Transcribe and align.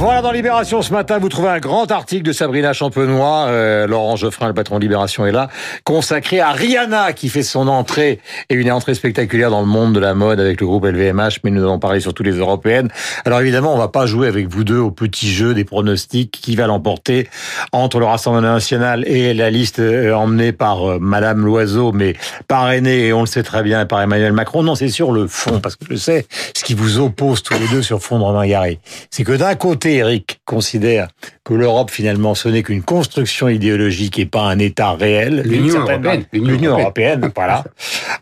Voilà, 0.00 0.22
dans 0.22 0.32
Libération 0.32 0.80
ce 0.80 0.94
matin, 0.94 1.18
vous 1.18 1.28
trouvez 1.28 1.50
un 1.50 1.58
grand 1.58 1.90
article 1.90 2.22
de 2.22 2.32
Sabrina 2.32 2.72
Champenois, 2.72 3.48
euh, 3.48 3.86
Laurent 3.86 4.16
Geoffrin, 4.16 4.48
le 4.48 4.54
patron 4.54 4.76
de 4.76 4.80
Libération 4.80 5.26
est 5.26 5.30
là, 5.30 5.50
consacré 5.84 6.40
à 6.40 6.52
Rihanna 6.52 7.12
qui 7.12 7.28
fait 7.28 7.42
son 7.42 7.68
entrée 7.68 8.18
et 8.48 8.54
une 8.54 8.72
entrée 8.72 8.94
spectaculaire 8.94 9.50
dans 9.50 9.60
le 9.60 9.66
monde 9.66 9.94
de 9.94 10.00
la 10.00 10.14
mode 10.14 10.40
avec 10.40 10.62
le 10.62 10.66
groupe 10.66 10.86
LVMH, 10.86 11.40
mais 11.44 11.50
nous 11.50 11.60
allons 11.60 11.78
parler 11.78 12.00
surtout 12.00 12.22
les 12.22 12.32
européennes. 12.32 12.88
Alors 13.26 13.42
évidemment, 13.42 13.74
on 13.74 13.76
va 13.76 13.88
pas 13.88 14.06
jouer 14.06 14.26
avec 14.26 14.48
vous 14.48 14.64
deux 14.64 14.78
au 14.78 14.90
petit 14.90 15.30
jeu 15.30 15.52
des 15.52 15.64
pronostics 15.64 16.30
qui 16.30 16.56
va 16.56 16.66
l'emporter 16.66 17.28
entre 17.72 17.98
le 17.98 18.06
Rassemblement 18.06 18.54
National 18.54 19.06
et 19.06 19.34
la 19.34 19.50
liste 19.50 19.80
euh, 19.80 20.14
emmenée 20.14 20.52
par 20.52 20.92
euh, 20.92 20.98
Madame 20.98 21.44
Loiseau, 21.44 21.92
mais 21.92 22.14
parrainée, 22.48 23.08
et 23.08 23.12
on 23.12 23.20
le 23.20 23.26
sait 23.26 23.42
très 23.42 23.62
bien, 23.62 23.84
par 23.84 24.00
Emmanuel 24.00 24.32
Macron? 24.32 24.62
Non, 24.62 24.76
c'est 24.76 24.88
sur 24.88 25.12
le 25.12 25.26
fond, 25.26 25.60
parce 25.60 25.76
que 25.76 25.84
je 25.90 25.96
sais 25.96 26.26
ce 26.56 26.64
qui 26.64 26.72
vous 26.72 27.00
oppose 27.00 27.42
tous 27.42 27.52
les 27.52 27.68
deux 27.68 27.82
sur 27.82 28.00
fond 28.00 28.18
de 28.18 28.24
Romain 28.24 28.46
Gary. 28.46 28.78
C'est 29.10 29.24
que 29.24 29.32
d'un 29.32 29.56
côté, 29.56 29.89
Eric 29.96 30.40
considère 30.44 31.08
que 31.44 31.54
l'Europe, 31.54 31.90
finalement, 31.90 32.34
ce 32.34 32.48
n'est 32.48 32.62
qu'une 32.62 32.82
construction 32.82 33.48
idéologique 33.48 34.18
et 34.18 34.26
pas 34.26 34.42
un 34.42 34.58
État 34.58 34.92
réel. 34.92 35.42
L'Union 35.44 35.80
européenne. 35.80 36.24
L'Union 36.32 36.78
européenne, 36.78 37.30
voilà. 37.34 37.64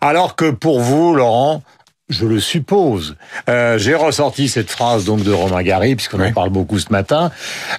Alors 0.01 0.37
que 0.37 0.51
pour 0.51 0.81
vous, 0.81 1.15
Laurent, 1.15 1.63
je 2.09 2.27
le 2.27 2.41
suppose. 2.41 3.17
Euh, 3.49 3.79
J'ai 3.79 3.95
ressorti 3.95 4.49
cette 4.49 4.71
phrase 4.71 5.05
donc 5.05 5.23
de 5.23 5.33
Romain 5.33 5.63
Gary, 5.63 5.95
puisqu'on 5.95 6.21
en 6.21 6.33
parle 6.33 6.51
beaucoup 6.51 6.79
ce 6.79 6.91
matin. 6.91 7.31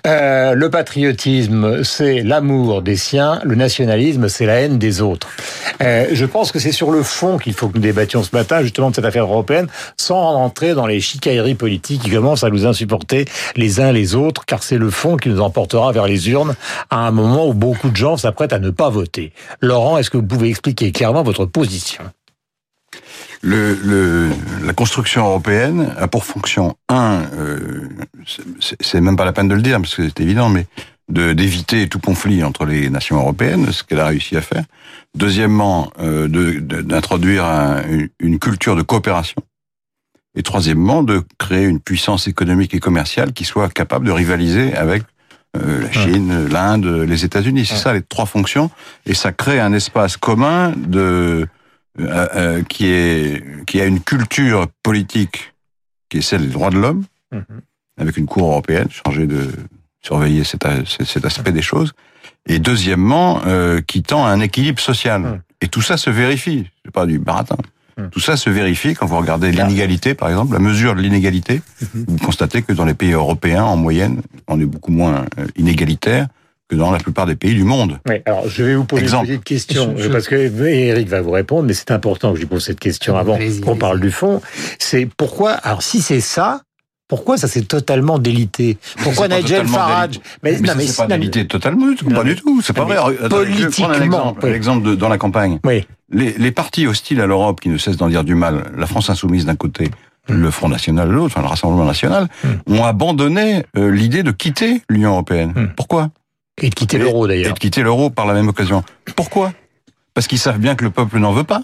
Euh, 0.06 0.54
le 0.54 0.70
patriotisme, 0.70 1.84
c'est 1.84 2.22
l'amour 2.22 2.82
des 2.82 2.96
siens. 2.96 3.40
Le 3.44 3.56
nationalisme, 3.56 4.30
c'est 4.30 4.46
la 4.46 4.62
haine 4.62 4.78
des 4.78 5.02
autres. 5.02 5.28
Euh, 5.82 6.08
je 6.12 6.26
pense 6.26 6.52
que 6.52 6.60
c'est 6.60 6.72
sur 6.72 6.92
le 6.92 7.04
fond 7.04 7.38
qu'il 7.38 7.54
faut 7.54 7.70
que 7.70 7.76
nous 7.76 7.82
débattions 7.82 8.24
ce 8.24 8.36
matin, 8.36 8.62
justement, 8.62 8.92
de 8.92 8.96
cette 8.96 9.06
affaire 9.06 9.26
européenne, 9.26 9.68
sans 9.98 10.22
rentrer 10.34 10.74
dans 10.76 10.86
les 10.86 11.00
chicailleries 11.00 11.56
politiques 11.56 12.04
qui 12.04 12.12
commencent 12.12 12.44
à 12.44 12.50
nous 12.50 12.66
insupporter 12.66 13.26
les 13.56 13.80
uns 13.80 13.92
les 13.92 14.16
autres, 14.16 14.46
car 14.46 14.62
c'est 14.62 14.78
le 14.78 14.90
fond 14.90 15.18
qui 15.18 15.30
nous 15.30 15.42
emportera 15.42 15.92
vers 15.92 16.06
les 16.06 16.30
urnes 16.30 16.56
à 16.90 17.08
un 17.08 17.12
moment 17.12 17.48
où 17.48 17.54
beaucoup 17.54 17.90
de 17.90 17.96
gens 17.96 18.18
s'apprêtent 18.18 18.54
à 18.54 18.60
ne 18.60 18.70
pas 18.70 18.90
voter. 18.90 19.34
Laurent, 19.62 19.98
est-ce 19.98 20.10
que 20.10 20.18
vous 20.18 20.24
pouvez 20.24 20.50
expliquer 20.50 20.92
clairement 20.92 21.24
votre 21.24 21.46
position? 21.46 22.04
Le, 23.42 23.74
le, 23.74 24.30
la 24.66 24.74
construction 24.74 25.26
européenne 25.26 25.94
a 25.98 26.08
pour 26.08 26.26
fonction, 26.26 26.76
un, 26.90 27.24
euh, 27.34 27.90
c'est 28.80 29.02
même 29.02 29.16
pas 29.16 29.26
la 29.26 29.34
peine 29.34 29.48
de 29.48 29.56
le 29.56 29.62
dire 29.62 29.80
parce 29.80 29.96
que 29.96 30.08
c'est 30.08 30.20
évident, 30.22 30.50
mais 30.50 30.66
d'éviter 31.10 31.90
tout 31.90 32.00
conflit 32.00 32.44
entre 32.44 32.66
les 32.66 32.90
nations 32.90 33.18
européennes, 33.18 33.72
ce 33.72 33.84
qu'elle 33.84 34.00
a 34.00 34.08
réussi 34.08 34.38
à 34.38 34.42
faire. 34.42 34.64
Deuxièmement, 35.16 35.92
euh, 36.00 36.28
d'introduire 36.28 37.46
une, 37.46 38.10
une 38.20 38.38
culture 38.38 38.76
de 38.76 38.84
coopération. 38.84 39.42
Et 40.36 40.44
troisièmement, 40.44 41.02
de 41.02 41.24
créer 41.40 41.66
une 41.66 41.80
puissance 41.80 42.28
économique 42.28 42.76
et 42.76 42.80
commerciale 42.80 43.34
qui 43.34 43.44
soit 43.44 43.70
capable 43.74 44.06
de 44.06 44.12
rivaliser 44.12 44.76
avec 44.76 45.02
euh, 45.58 45.82
la 45.82 45.92
Chine, 45.92 46.48
l'Inde, 46.48 46.86
les 46.86 47.26
États-Unis. 47.26 47.66
C'est 47.66 47.76
ça 47.76 47.94
les 47.94 48.04
trois 48.04 48.28
fonctions. 48.28 48.70
Et 49.08 49.16
ça 49.16 49.32
crée 49.32 49.60
un 49.60 49.74
espace 49.74 50.16
commun 50.16 50.74
de 50.78 51.48
euh, 52.00 52.28
euh, 52.36 52.64
qui 52.64 52.88
est 52.88 53.44
qui 53.66 53.82
a 53.82 53.86
une 53.86 54.00
culture 54.00 54.68
politique 54.84 55.54
qui 56.08 56.20
est 56.20 56.22
celle 56.22 56.42
des 56.42 56.54
droits 56.54 56.70
de 56.70 56.78
l'homme, 56.78 57.04
mhm. 57.32 57.62
avec 57.98 58.18
une 58.18 58.26
cour 58.26 58.48
européenne 58.48 58.88
chargée 58.90 59.28
de 59.28 59.50
surveiller 60.02 60.44
cet, 60.44 60.66
cet 60.88 61.26
aspect 61.26 61.52
des 61.52 61.62
choses, 61.62 61.94
et 62.46 62.60
deuxièmement 62.60 63.42
euh, 63.46 63.82
qui 63.82 64.02
tend 64.02 64.26
à 64.26 64.30
un 64.30 64.40
équilibre 64.40 64.80
social. 64.80 65.22
Mhm. 65.22 65.42
Et 65.62 65.68
tout 65.68 65.82
ça 65.82 65.98
se 65.98 66.10
vérifie, 66.10 66.70
c'est 66.86 66.92
pas 66.92 67.06
du 67.06 67.20
baratin. 67.20 67.58
Mhm. 67.98 68.12
Tout 68.12 68.22
ça 68.22 68.38
se 68.38 68.50
vérifie 68.50 68.94
quand 68.94 69.08
vous 69.08 69.18
regardez 69.18 69.52
l'inégalité, 69.52 70.14
par 70.14 70.30
exemple, 70.30 70.54
la 70.54 70.60
mesure 70.60 70.96
de 70.96 71.02
l'inégalité. 71.02 71.62
Vous 71.94 72.18
constatez 72.18 72.62
que 72.62 72.72
dans 72.72 72.86
les 72.86 72.94
pays 72.94 73.12
européens, 73.12 73.64
en 73.64 73.76
moyenne, 73.76 74.22
on 74.48 74.60
est 74.60 74.66
beaucoup 74.66 74.92
moins 74.92 75.26
inégalitaire 75.58 76.28
que 76.70 76.76
dans 76.76 76.92
la 76.92 77.00
plupart 77.00 77.26
des 77.26 77.36
pays 77.36 77.56
du 77.56 77.64
monde. 77.64 78.00
Oui, 78.08 78.16
alors 78.26 78.48
je 78.48 78.64
vais 78.64 78.76
vous 78.76 78.86
poser 78.86 79.08
une 79.08 79.22
petite 79.22 79.44
question, 79.44 79.96
parce 80.12 80.28
que 80.28 80.36
Eric 80.36 81.10
va 81.10 81.22
vous 81.22 81.32
répondre, 81.32 81.64
mais 81.64 81.74
c'est 81.74 81.92
important 81.92 82.32
que 82.32 82.36
je 82.36 82.42
lui 82.42 82.48
pose 82.48 82.64
cette 82.64 82.80
question 82.80 83.18
avant 83.18 83.38
qu'on 83.64 83.76
parle 83.76 84.00
du 84.00 84.12
fond. 84.12 84.42
C'est 84.78 85.08
pourquoi, 85.18 85.52
alors 85.52 85.82
si 85.82 86.02
c'est 86.02 86.22
ça, 86.22 86.62
pourquoi 87.08 87.38
ça 87.38 87.48
s'est 87.48 87.64
totalement 87.64 88.20
délité? 88.20 88.78
Pourquoi 89.02 89.28
Nigel 89.28 89.68
Farage 89.68 90.20
Mais, 90.44 90.60
non, 90.60 90.74
mais 90.78 90.86
c'est 90.86 91.08
pas 91.08 91.08
délité 91.08 91.48
totalement, 91.48 91.88
pas 92.14 92.24
du 92.24 92.36
tout. 92.36 92.62
C'est 92.62 92.74
pas 92.74 92.86
vrai. 92.86 92.98
Politiquement, 93.28 93.90
un 93.90 94.02
exemple, 94.02 94.48
l'exemple 94.48 94.88
de, 94.88 94.96
dans 94.96 95.10
la 95.10 95.18
campagne. 95.18 95.60
Oui. 95.64 95.88
Les, 96.12 96.34
les 96.38 96.52
partis 96.52 96.86
hostiles 96.86 97.20
à 97.20 97.26
l'Europe 97.26 97.62
qui 97.62 97.70
ne 97.70 97.78
cessent 97.78 97.98
d'en 97.98 98.10
dire 98.10 98.24
du 98.24 98.36
mal, 98.36 98.72
la 98.78 98.86
France 98.86 99.10
insoumise 99.10 99.46
d'un 99.46 99.56
côté, 99.56 99.90
le 100.28 100.52
Front 100.52 100.70
National 100.70 101.08
de 101.08 101.14
l'autre, 101.14 101.34
enfin 101.36 101.42
le 101.42 101.48
Rassemblement 101.48 101.86
National, 101.86 102.28
hmm. 102.44 102.74
ont 102.74 102.84
abandonné 102.84 103.64
euh, 103.78 103.92
l'idée 103.92 104.22
de 104.22 104.32
quitter 104.32 104.82
l'Union 104.90 105.12
Européenne. 105.12 105.54
Hmm. 105.56 105.68
Pourquoi? 105.76 106.10
Et 106.62 106.70
de 106.70 106.76
quitter 106.76 106.98
l'euro 106.98 107.28
d'ailleurs. 107.28 107.52
Et 107.52 107.54
de 107.54 107.60
quitter 107.60 107.82
l'euro 107.82 108.10
par 108.10 108.26
la 108.26 108.34
même 108.34 108.48
occasion. 108.48 108.84
Pourquoi? 109.16 109.54
Parce 110.14 110.28
qu'ils 110.28 110.40
savent 110.40 110.60
bien 110.60 110.76
que 110.76 110.84
le 110.84 110.90
peuple 110.90 111.20
n'en 111.20 111.32
veut 111.32 111.44
pas. 111.44 111.62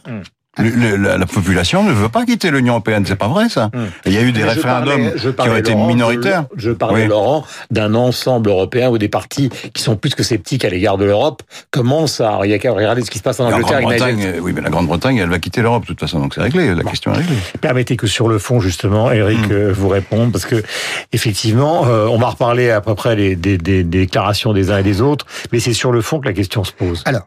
Hmm. 0.58 1.04
la, 1.04 1.26
population 1.26 1.84
ne 1.84 1.92
veut 1.92 2.10
pas 2.10 2.26
quitter 2.26 2.50
l'Union 2.50 2.74
européenne, 2.74 3.06
c'est 3.06 3.16
pas 3.16 3.28
vrai 3.28 3.50
ça. 3.50 3.68
Hmm. 3.74 3.88
Il 4.06 4.14
y 4.14 4.18
a 4.18 4.22
eu 4.22 4.32
des 4.32 4.44
référendums 4.44 5.12
qui 5.14 5.50
ont 5.50 5.56
été 5.56 5.76
minoritaires. 5.76 6.46
Je, 6.56 6.72
parlais 6.72 7.08
Laurent 7.08 7.46
d'un 7.72 7.94
ensemble 7.94 8.50
européen 8.50 8.90
où 8.90 8.98
des 8.98 9.10
partis 9.10 9.50
qui 9.74 9.84
sont 9.84 9.98
plus 9.98 10.16
que 10.16 10.24
sceptiques 10.24 10.64
à 10.64 10.70
l'égard 10.70 10.98
de 10.98 11.06
l'Europe 11.06 11.44
commencent 11.72 12.22
à 12.22 12.38
regarder 12.38 13.02
ce 13.02 13.12
qui 13.12 13.18
se 13.18 13.24
passe 13.24 13.40
en 13.40 13.46
Angleterre. 13.46 13.82
Grande-Bretagne, 13.82 14.36
oui, 14.42 14.54
mais 14.54 14.62
la 14.62 14.70
Grande-Bretagne, 14.70 15.18
elle 15.18 15.30
va 15.30 15.40
quitter 15.40 15.62
l'Europe 15.62 15.84
de 15.84 15.88
toute 15.88 16.00
façon, 16.00 16.20
donc 16.20 16.34
c'est 16.34 16.42
réglé, 16.42 16.74
la 16.74 16.84
question 16.84 17.14
est 17.14 17.18
réglée. 17.18 17.36
Permettez 17.60 17.98
que 17.98 18.08
sur 18.08 18.28
le 18.30 18.40
fond 18.40 18.60
justement, 18.60 19.12
Eric 19.12 19.50
hmm. 19.50 19.52
euh, 19.52 19.74
vous 19.74 19.90
réponde 19.90 20.32
parce 20.32 20.46
que 20.46 20.64
effectivement, 21.12 21.86
euh, 21.86 22.08
on 22.08 22.18
va 22.18 22.30
reparler 22.30 22.70
à 22.70 22.82
peu 22.82 22.96
près 22.96 23.16
des, 23.16 23.36
des, 23.36 23.58
des 23.58 23.84
déclarations 23.84 24.54
des 24.54 24.72
uns 24.72 24.78
et 24.78 24.84
des 24.84 25.02
autres, 25.02 25.26
mais 25.52 25.60
c'est 25.60 25.74
sur 25.74 25.92
le 25.92 26.02
fond 26.02 26.20
que 26.20 26.28
la 26.28 26.34
question 26.34 26.64
se 26.64 26.72
pose. 26.72 27.04
Alors, 27.06 27.26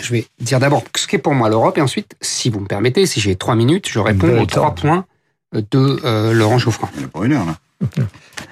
je 0.00 0.12
vais 0.12 0.26
dire 0.40 0.60
d'abord 0.60 0.84
ce 0.96 1.06
qu'est 1.06 1.18
pour 1.18 1.34
moi 1.34 1.48
l'Europe, 1.48 1.78
et 1.78 1.80
ensuite, 1.80 2.16
si 2.20 2.50
vous 2.50 2.60
me 2.60 2.66
permettez, 2.66 3.06
si 3.06 3.20
j'ai 3.20 3.36
trois 3.36 3.54
minutes, 3.54 3.88
je 3.88 3.98
réponds 3.98 4.40
aux 4.40 4.46
trois 4.46 4.74
points 4.74 5.04
de 5.52 6.00
euh, 6.04 6.32
Laurent 6.32 6.58
Geoffrin. 6.58 6.88
Pour 7.12 7.24
une 7.24 7.32
heure, 7.32 7.44
là. 7.44 7.56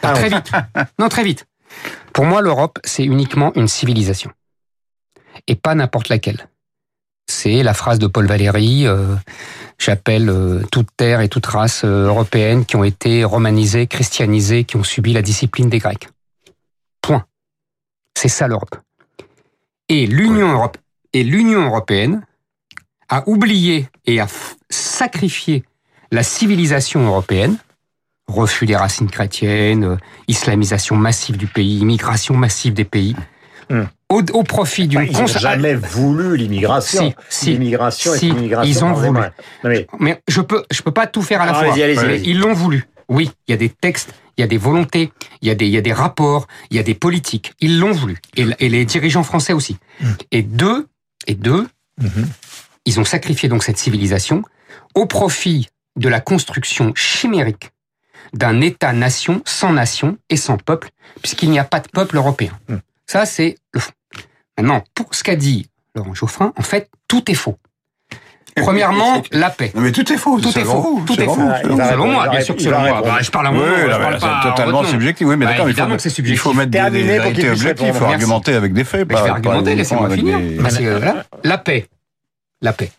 Ah, 0.03 0.13
très 0.13 0.29
vite. 0.29 0.53
Non, 0.99 1.09
très 1.09 1.25
vite. 1.25 1.47
Pour 2.13 2.25
moi, 2.25 2.43
l'Europe, 2.43 2.79
c'est 2.85 3.05
uniquement 3.05 3.53
une 3.55 3.69
civilisation. 3.69 4.31
Et 5.47 5.55
pas 5.55 5.75
n'importe 5.75 6.09
laquelle. 6.09 6.49
C'est 7.27 7.63
la 7.63 7.75
phrase 7.75 7.99
de 8.01 8.09
Paul 8.09 8.27
Valéry, 8.27 8.87
euh, 8.87 9.15
j'appelle 9.79 10.29
euh, 10.29 10.63
toute 10.73 10.89
terre 10.97 11.21
et 11.21 11.29
toute 11.29 11.47
race 11.47 11.85
européenne 11.85 12.65
qui 12.65 12.75
ont 12.75 12.83
été 12.83 13.23
romanisées, 13.23 13.87
christianisées, 13.87 14.65
qui 14.65 14.77
ont 14.77 14.83
subi 14.83 15.13
la 15.13 15.23
discipline 15.23 15.71
des 15.71 15.79
Grecs. 15.79 16.09
Point. 17.01 17.25
C'est 18.19 18.29
ça 18.29 18.49
l'Europe. 18.49 18.77
Et 19.89 20.07
l'Union 20.07 20.53
européenne, 20.53 20.83
et 21.13 21.25
l'Union 21.25 21.65
européenne 21.67 22.23
a 23.09 23.29
oublié 23.29 23.89
et 24.07 24.21
a 24.21 24.27
sacrifié 24.69 25.65
la 26.13 26.23
civilisation 26.23 27.07
européenne, 27.07 27.57
refus 28.29 28.67
des 28.67 28.77
racines 28.77 29.11
chrétiennes, 29.11 29.85
euh, 29.85 29.97
islamisation 30.29 30.97
massive 30.97 31.37
du 31.37 31.47
pays, 31.47 31.79
immigration 31.79 32.37
massive 32.37 32.73
des 32.73 32.85
pays, 32.85 33.17
hmm. 33.69 33.83
au, 34.09 34.43
profit 34.45 34.87
d'une... 34.87 35.03
Ils 35.03 35.13
n'ont 35.13 35.27
jamais 35.27 35.75
voulu 35.75 36.37
l'immigration. 36.37 37.13
Si, 37.29 37.53
l'immigration 37.53 38.13
si, 38.13 38.33
Ils 38.65 38.85
ont 38.85 38.93
voulu. 38.93 39.21
Mais, 39.99 40.21
je 40.29 40.41
peux, 40.41 40.65
je 40.71 40.83
peux 40.83 40.93
pas 40.93 41.07
tout 41.07 41.23
faire 41.23 41.43
à 41.43 41.47
la 41.47 41.55
fois. 41.55 41.77
ils 41.77 42.39
l'ont 42.39 42.55
voulu. 42.55 42.87
Oui, 43.09 43.33
il 43.49 43.51
y 43.51 43.55
a 43.55 43.57
des 43.57 43.71
textes, 43.71 44.15
il 44.37 44.41
y 44.41 44.45
a 44.45 44.47
des 44.47 44.57
volontés, 44.57 45.13
il 45.43 45.49
y 45.49 45.51
a 45.51 45.57
des, 45.57 45.67
il 45.67 45.73
y 45.73 45.77
a 45.77 45.81
des 45.81 45.93
rapports, 45.93 46.47
il 46.71 46.77
y 46.77 46.81
a 46.81 46.85
des 46.85 46.95
politiques. 46.95 47.55
Ils 47.61 47.81
l'ont 47.81 47.91
voulu. 47.91 48.19
Et, 48.37 48.47
et, 48.61 48.69
les 48.69 48.85
dirigeants 48.85 49.25
français 49.25 49.53
aussi. 49.53 49.79
Hmm. 50.01 50.13
Et 50.31 50.43
deux, 50.43 50.87
et 51.27 51.35
deux, 51.35 51.69
mhm. 51.99 52.29
ils 52.85 53.01
ont 53.01 53.05
sacrifié 53.05 53.49
donc 53.49 53.63
cette 53.63 53.79
civilisation 53.79 54.43
au 54.95 55.07
profit 55.07 55.69
de 55.97 56.09
la 56.09 56.21
construction 56.21 56.95
chimérique 56.95 57.71
d'un 58.33 58.61
État-nation 58.61 59.43
sans 59.45 59.73
nation 59.73 60.19
et 60.29 60.37
sans 60.37 60.57
peuple, 60.57 60.91
puisqu'il 61.23 61.51
n'y 61.51 61.59
a 61.59 61.65
pas 61.65 61.81
de 61.81 61.89
peuple 61.89 62.17
européen. 62.17 62.59
Mhm. 62.69 62.81
Ça, 63.07 63.27
c'est 63.27 63.57
le 63.73 63.81
fond. 63.81 63.93
Maintenant, 64.57 64.85
pour 64.95 65.15
ce 65.15 65.25
qu'a 65.25 65.37
dit 65.37 65.69
Laurent 65.95 66.15
Geoffrin, 66.15 66.53
en 66.57 66.63
fait, 66.63 66.91
tout 67.09 67.29
est 67.31 67.35
faux. 67.35 67.59
Premièrement, 68.57 69.23
la 69.33 69.51
paix. 69.51 69.73
mais 69.75 69.93
tout 69.93 70.13
est 70.13 70.17
faux. 70.17 70.41
Tout 70.41 70.57
est 70.59 70.65
faux. 70.65 71.03
Tout 71.07 71.21
est 71.21 71.25
faux. 71.25 71.49
Selon 71.91 72.09
moi, 72.09 72.29
bien 72.29 72.41
sûr 72.41 72.57
que 72.57 72.63
selon 72.63 72.81
moi. 72.81 73.03
Bah, 73.03 73.19
je 73.21 73.31
parle 73.31 73.47
à 73.47 73.51
moi. 73.53 73.65
C'est 74.19 74.49
totalement 74.49 74.85
subjectif. 74.85 75.27
Oui, 75.27 75.37
mais 75.37 75.47
bah, 75.47 75.53
d'accord. 75.53 75.69
Il 76.19 76.37
faut 76.37 76.53
mettre 76.53 76.71
des 76.71 77.03
vérités 77.03 77.51
objectives. 77.51 77.89
Il 77.89 77.95
faut 77.95 78.05
argumenter 78.05 78.55
avec 78.55 78.73
des 78.73 78.85
faits. 78.85 79.07
Je 79.11 79.17
vais 79.17 79.31
argumenter. 79.31 79.75
Laissez-moi 79.75 80.11
finir. 80.11 80.39
La 81.45 81.59
paix. 81.59 81.87
La 82.63 82.75
paix. 82.75 82.91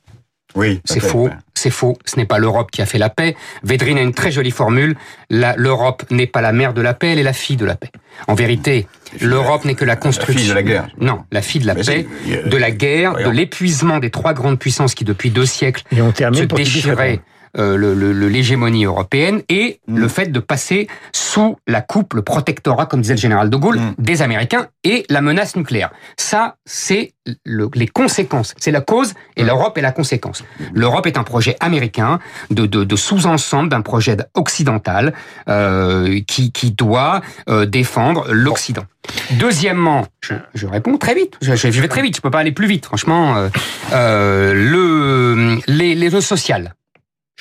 Oui, 0.56 0.82
C'est 0.86 1.00
faux, 1.00 1.30
c'est 1.54 1.70
faux. 1.70 1.98
Ce 2.06 2.18
n'est 2.18 2.26
pas 2.26 2.38
l'Europe 2.40 2.72
qui 2.72 2.82
a 2.82 2.86
fait 2.86 2.98
la 2.98 3.10
paix. 3.10 3.36
Védrine 3.64 3.98
a 3.98 4.02
une 4.02 4.14
très 4.14 4.32
jolie 4.32 4.52
formule. 4.52 4.96
La- 5.30 5.56
L'Europe 5.56 6.04
n'est 6.12 6.28
pas 6.28 6.42
la 6.42 6.52
mère 6.52 6.74
de 6.74 6.82
la 6.82 6.94
paix, 6.94 7.12
elle 7.14 7.20
est 7.20 7.24
la 7.24 7.34
fille 7.34 7.56
de 7.58 7.66
la 7.66 7.76
paix. 7.76 7.92
En 8.28 8.34
vérité, 8.36 8.88
l'Europe 9.22 9.64
n'est 9.66 9.76
que 9.76 9.86
la 9.86 9.96
construction. 9.96 10.40
fille 10.40 10.50
de 10.50 10.54
la 10.54 10.64
guerre. 10.64 10.88
Non, 11.00 11.24
la 11.32 11.42
fille 11.42 11.62
de 11.62 11.68
la 11.68 11.76
Mais 11.76 11.84
paix, 11.84 12.08
de 12.46 12.58
la 12.58 12.72
guerre, 12.72 13.14
de 13.16 13.30
l'épuisement 13.30 14.00
des 14.00 14.10
trois 14.10 14.34
grandes 14.34 14.60
puissances 14.60 14.94
qui, 14.96 15.06
depuis 15.06 15.30
deux 15.30 15.46
siècles, 15.46 15.84
Et 15.92 16.02
on 16.02 16.14
se 16.14 16.44
déchiraient 16.46 17.22
euh, 17.58 17.76
le- 17.76 17.94
le- 17.94 18.14
le- 18.14 18.28
l'hégémonie 18.30 18.86
européenne 18.86 19.42
et 19.50 19.80
Mm. 19.88 19.98
le 19.98 20.08
fait 20.08 20.32
de 20.32 20.40
passer 20.40 20.88
sous 21.12 21.58
la 21.68 21.82
coupe, 21.82 22.14
le 22.14 22.22
protectorat, 22.22 22.86
comme 22.86 23.02
disait 23.02 23.16
le 23.16 23.20
général 23.20 23.50
de 23.50 23.58
Gaulle, 23.58 23.80
Mm. 23.80 23.94
des 23.98 24.22
Américains 24.22 24.68
et 24.84 25.06
la 25.10 25.22
menace 25.22 25.56
nucléaire. 25.56 25.92
Ça, 26.18 26.56
c'est 26.66 27.14
le- 27.46 27.70
les 27.76 27.88
conséquences. 27.88 28.54
C'est 28.58 28.72
la 28.72 28.82
cause 28.82 29.14
et 29.38 29.44
l'Europe 29.44 29.78
est 29.78 29.82
la 29.82 29.92
conséquence. 29.92 30.44
L'Europe 30.74 31.06
est 31.08 31.18
un 31.18 31.24
projet 31.24 31.56
américain 31.60 32.20
de, 32.50 32.66
de, 32.66 32.84
de 32.84 32.96
sous-ensemble 32.96 33.70
d'un 33.70 33.82
projet 33.82 34.18
occidental 34.34 35.14
euh, 35.48 36.20
qui, 36.28 36.52
qui 36.52 36.72
doit 36.72 37.22
euh, 37.50 37.66
défendre 37.66 38.26
l'Occident. 38.32 38.84
Deuxièmement, 39.32 40.06
je, 40.22 40.34
je 40.54 40.68
réponds 40.68 40.98
très 40.98 41.16
vite. 41.16 41.38
Je, 41.42 41.56
je 41.56 41.82
vais 41.82 41.88
très 41.88 42.02
vite. 42.02 42.16
Je 42.16 42.22
peux 42.22 42.32
pas 42.32 42.40
aller 42.40 42.52
plus 42.52 42.68
vite. 42.68 42.86
Franchement, 42.86 43.36
euh, 43.38 43.50
euh, 43.94 44.54
le 44.54 45.58
les, 45.68 45.96
les 45.96 46.06
réseaux 46.08 46.22
sociaux. 46.22 46.56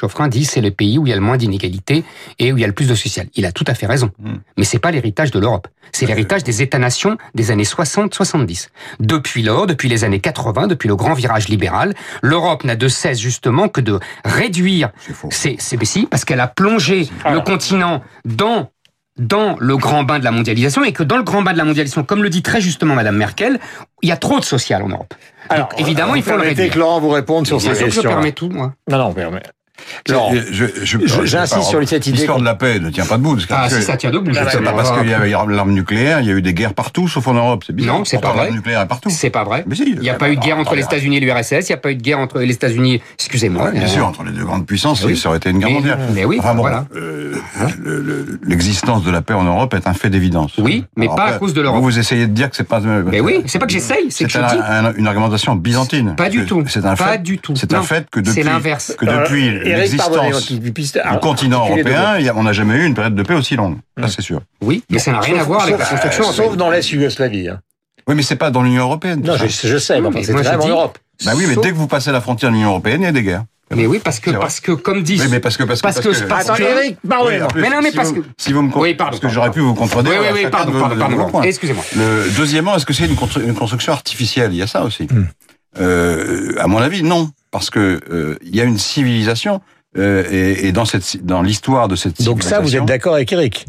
Geoffrin 0.01 0.29
dit 0.29 0.45
c'est 0.45 0.61
les 0.61 0.71
pays 0.71 0.99
où 0.99 1.07
il 1.07 1.11
y 1.11 1.13
a 1.13 1.17
le 1.17 1.23
moins 1.23 1.37
d'inégalités 1.37 2.05
et 2.39 2.53
où 2.53 2.57
il 2.57 2.61
y 2.61 2.65
a 2.65 2.67
le 2.67 2.73
plus 2.73 2.89
de 2.89 2.95
social. 2.95 3.27
Il 3.35 3.45
a 3.45 3.53
tout 3.53 3.65
à 3.67 3.75
fait 3.75 3.87
raison. 3.87 4.11
Mm. 4.19 4.35
Mais 4.57 4.65
c'est 4.65 4.79
pas 4.79 4.91
l'héritage 4.91 5.31
de 5.31 5.39
l'Europe. 5.39 5.69
C'est 5.93 6.07
l'héritage 6.07 6.45
des 6.45 6.63
États-nations 6.63 7.19
des 7.35 7.51
années 7.51 7.65
60-70. 7.65 8.69
Depuis 9.01 9.43
lors, 9.43 9.67
depuis 9.67 9.89
les 9.89 10.05
années 10.05 10.21
80, 10.21 10.69
depuis 10.69 10.89
le 10.89 10.97
grand 10.97 11.15
virage 11.15 11.49
libéral, 11.49 11.95
l'Europe 12.23 12.65
n'a 12.65 12.77
de 12.77 12.89
cesse 12.89 13.19
justement 13.19 13.69
que 13.69 13.81
de 13.81 13.99
réduire 14.25 14.91
mais 15.79 15.85
si, 15.85 16.07
parce 16.07 16.25
qu'elle 16.25 16.41
a 16.41 16.49
plongé 16.49 17.09
le 17.31 17.41
continent 17.41 18.03
dans 18.25 18.71
dans 19.19 19.57
le 19.59 19.77
grand 19.77 20.05
bain 20.05 20.19
de 20.19 20.25
la 20.25 20.31
mondialisation 20.31 20.83
et 20.83 20.93
que 20.93 21.03
dans 21.03 21.19
le 21.19 21.23
grand 21.23 21.43
bain 21.43 21.53
de 21.53 21.59
la 21.59 21.65
mondialisation, 21.65 22.05
comme 22.05 22.23
le 22.23 22.31
dit 22.31 22.43
très 22.43 22.63
justement 22.63 22.95
Madame 22.95 23.17
Merkel, 23.17 23.61
il 24.01 24.09
y 24.09 24.13
a 24.13 24.17
trop 24.17 24.41
de 24.41 24.45
social 24.45 24.83
en 24.83 24.89
Europe. 24.89 25.13
Alors, 25.51 25.69
évidemment, 25.77 26.15
il 26.15 26.23
faut 26.23 26.37
le 26.37 26.43
réduire. 26.43 26.73
que 26.73 26.79
Laurent 26.79 27.01
vous 27.01 27.11
réponde 27.11 27.47
sur 27.47 27.61
ces 27.61 27.67
sûr 27.67 27.75
que 27.75 27.81
je 27.81 27.85
questions. 27.85 28.11
permets 28.11 28.33
tout, 28.33 28.49
moi. 28.49 28.73
Non, 28.89 28.97
non, 28.97 29.13
permet. 29.13 29.43
J'insiste 30.07 31.55
pas- 31.57 31.63
sur 31.63 31.89
cette 31.89 32.07
idée 32.07 32.17
L'histoire 32.17 32.39
de 32.39 32.45
la 32.45 32.55
paix 32.55 32.79
ne 32.79 32.91
tient 32.91 33.07
pas 33.07 33.17
debout. 33.17 33.35
parce 33.35 33.47
que- 33.47 33.55
Ah, 33.57 33.69
si 33.69 33.83
ça 33.83 33.97
tient 33.97 34.11
debout, 34.11 34.33
je 34.33 34.39
Ah, 34.41 34.45
sais 34.45 34.51
C'est 34.59 34.63
pas 34.63 34.71
pas. 34.73 34.83
parce 34.83 34.99
qu'il 34.99 35.09
y 35.11 35.15
avait 35.15 35.31
l'arme 35.31 35.73
nucléaire, 35.73 36.21
il 36.21 36.27
y 36.27 36.31
a 36.31 36.35
eu 36.35 36.43
des 36.43 36.55
guerres 36.55 36.75
partout, 36.75 37.09
sauf 37.09 37.27
en 37.29 37.35
Europe. 37.35 37.65
C'est 37.67 37.75
bizarre. 37.75 37.99
Non, 37.99 38.05
c'est 38.05 38.21
pas 38.21 38.31
vrai. 38.33 38.45
L'arme 38.45 38.57
nucléaire 38.57 38.81
est 38.83 38.87
partout. 38.89 39.11
C'est 39.11 39.31
pas 39.31 39.45
vrai. 39.45 39.65
Il 39.71 40.01
n'y 40.01 40.11
a 40.11 40.15
pas 40.15 40.31
eu 40.31 40.37
de 40.37 40.41
guerre 40.41 40.59
entre 40.59 40.75
les 40.75 40.83
États-Unis 40.83 41.19
et 41.19 41.21
l'URSS, 41.21 41.69
il 41.69 41.73
n'y 41.73 41.75
a 41.75 41.79
pas 41.79 41.91
eu 41.91 41.97
de 41.97 42.03
guerre 42.03 42.19
entre 42.19 42.39
les 42.41 42.53
États-Unis, 42.55 43.01
excusez-moi. 43.19 43.71
Bien 43.71 43.87
sûr, 43.87 44.07
entre 44.07 44.23
les 44.25 44.33
deux 44.33 44.45
grandes 44.45 44.67
puissances, 44.67 45.05
oui. 45.05 45.17
ça 45.17 45.29
aurait 45.29 45.39
été 45.39 45.51
une 45.51 45.59
guerre 45.59 45.69
Mais- 45.69 45.75
mondiale. 45.75 45.99
mais 46.15 46.25
oui, 46.25 46.37
enfin 46.41 46.55
bon, 46.55 46.63
voilà. 46.63 46.87
euh, 46.97 47.35
le- 47.83 48.39
l'existence 48.45 49.05
de 49.05 49.11
la 49.11 49.23
paix 49.23 49.35
en 49.35 49.45
Europe 49.45 49.75
est 49.75 49.87
un 49.87 49.95
fait 49.95 50.11
d'évidence. 50.11 50.53
Oui, 50.59 50.85
mais 50.97 51.07
pas 51.09 51.25
à 51.27 51.33
cause 51.35 51.55
de 51.55 51.61
l'Europe. 51.61 51.79
Vous, 51.81 51.85
vous 51.91 51.99
essayez 51.99 52.27
de 52.27 52.33
dire 52.33 52.51
que 52.51 52.57
c'est 52.57 52.65
pas. 52.69 52.81
Mais 52.81 53.21
oui, 53.21 53.43
c'est 53.47 53.59
pas 53.59 53.67
que 53.67 53.73
j'essaye, 53.73 54.11
c'est 54.11 54.25
que 54.25 54.31
je 54.31 54.39
un- 54.39 54.47
dis. 54.55 54.59
un- 54.59 54.95
une 54.95 55.07
argumentation 55.07 55.55
byzantine. 55.55 56.15
Pas 56.17 56.29
du 56.29 56.45
tout. 56.47 56.65
C'est 56.69 56.85
un 56.85 56.95
Pas 56.97 57.13
fait. 57.13 57.19
du 57.23 57.39
tout. 57.39 57.55
C'est 57.57 57.73
un 57.75 57.83
fait 57.83 58.09
que 58.11 58.21
depuis. 58.21 58.33
C'est 58.35 58.43
l'inverse. 58.43 58.95
Que 58.99 59.05
depuis 59.05 59.49
Euh, 59.49 59.53
pardonnez-moi 59.53 59.70
l'existence 59.77 60.51
du 60.51 60.73
continent 61.21 61.67
européen, 61.67 62.17
il 62.19 62.25
y 62.25 62.29
a- 62.29 62.37
on 62.37 62.43
n'a 62.45 62.53
jamais 62.53 62.75
eu 62.77 62.87
une 62.87 62.95
période 62.95 63.15
de 63.15 63.23
paix 63.23 63.35
aussi 63.35 63.57
longue. 63.57 63.77
Ça, 64.01 64.09
c'est 64.09 64.23
sûr. 64.23 64.41
Oui, 64.61 64.83
mais 64.91 64.99
ça 64.99 65.13
n'a 65.13 65.21
rien 65.21 65.39
à 65.41 65.45
voir 65.45 65.63
avec 65.63 65.79
la 65.79 65.85
construction 65.85 66.25
Sauf 66.33 66.57
dans 66.57 66.71
l'Est-Yougoslavie. 66.71 67.49
Hein. 67.49 67.61
Oui, 68.09 68.15
mais 68.15 68.23
c'est 68.23 68.37
pas 68.37 68.51
dans 68.51 68.63
l'Union 68.63 68.83
européenne. 68.85 69.23
Non, 69.25 69.35
je, 69.37 69.47
sais, 69.79 70.01
mais 70.01 70.09
enfin, 70.09 70.21
c'est 70.23 70.35
en 70.57 70.67
Europe. 70.69 70.99
Bah 71.25 71.33
oui, 71.37 71.45
mais 71.49 71.57
dès 71.57 71.71
que 71.71 71.75
vous 71.77 71.87
passez 71.87 72.11
la 72.13 72.21
frontière 72.21 72.51
de 72.51 72.57
l'Union 72.57 72.71
européenne, 72.71 73.03
il 73.03 73.05
y 73.05 73.09
a 73.09 73.13
des 73.13 73.23
guerres. 73.23 73.45
Mais 73.73 73.87
oui, 73.87 74.01
parce 74.03 74.19
que, 74.19 74.31
parce 74.33 74.59
que, 74.59 74.73
comme 74.73 75.05
dit. 75.05 75.17
Oui, 75.21 75.29
mais 75.31 75.39
parce 75.39 75.57
que 75.57 75.63
parce 75.63 75.81
que 75.81 75.87
Parce 75.87 76.01
que- 76.01 76.25
parce 76.25 76.49
Attends, 76.49 76.57
que- 76.57 76.63
Eric, 76.63 76.97
pardonnez-moi. 77.09 77.39
Oui, 77.39 77.45
en 77.45 77.47
plus, 77.47 77.63
Mais 77.63 77.71
non, 77.71 77.81
mais 77.83 77.91
si 77.91 77.97
parce 77.97 78.09
vous- 78.09 78.23
que- 78.23 78.27
si 78.37 78.53
vous 78.53 78.63
me 78.63 78.77
Oui, 78.77 78.95
pardon, 78.95 79.11
parce 79.13 79.21
que 79.21 79.29
j'aurais 79.29 79.53
pu 79.53 79.61
vous 79.61 79.75
contredire. 79.75 80.11
Oui, 80.13 80.27
oui, 80.33 80.41
oui, 80.45 80.51
pardon, 80.51 80.73
pardon, 80.81 80.97
pardon. 80.99 81.43
Excusez-moi. 81.43 81.85
Le 81.97 82.31
deuxièmement, 82.37 82.75
est-ce 82.75 82.85
que 82.85 82.93
c'est 82.93 83.07
une, 83.07 83.15
constru- 83.15 83.45
une 83.47 83.55
construction 83.55 83.93
artificielle? 83.93 84.51
Il 84.53 84.57
y 84.57 84.63
a 84.63 84.67
ça 84.67 84.83
aussi. 84.83 85.05
Hmm. 85.05 85.27
Euh, 85.79 86.55
à 86.59 86.67
mon 86.67 86.79
avis, 86.79 87.05
non, 87.05 87.31
parce 87.51 87.71
que 87.71 88.01
euh, 88.11 88.37
il 88.43 88.55
y 88.55 88.61
a 88.61 88.65
une 88.65 88.79
civilisation 88.79 89.61
euh, 89.97 90.25
et, 90.31 90.69
et 90.69 90.73
dans 90.73 90.85
cette 90.85 91.25
dans 91.25 91.43
l'histoire 91.43 91.89
de 91.89 91.97
cette 91.97 92.23
Donc 92.23 92.43
ça, 92.43 92.61
vous 92.61 92.69
civilisation- 92.69 92.83
êtes 92.85 92.89
d'accord 92.89 93.15
avec 93.15 93.33
Eric? 93.33 93.67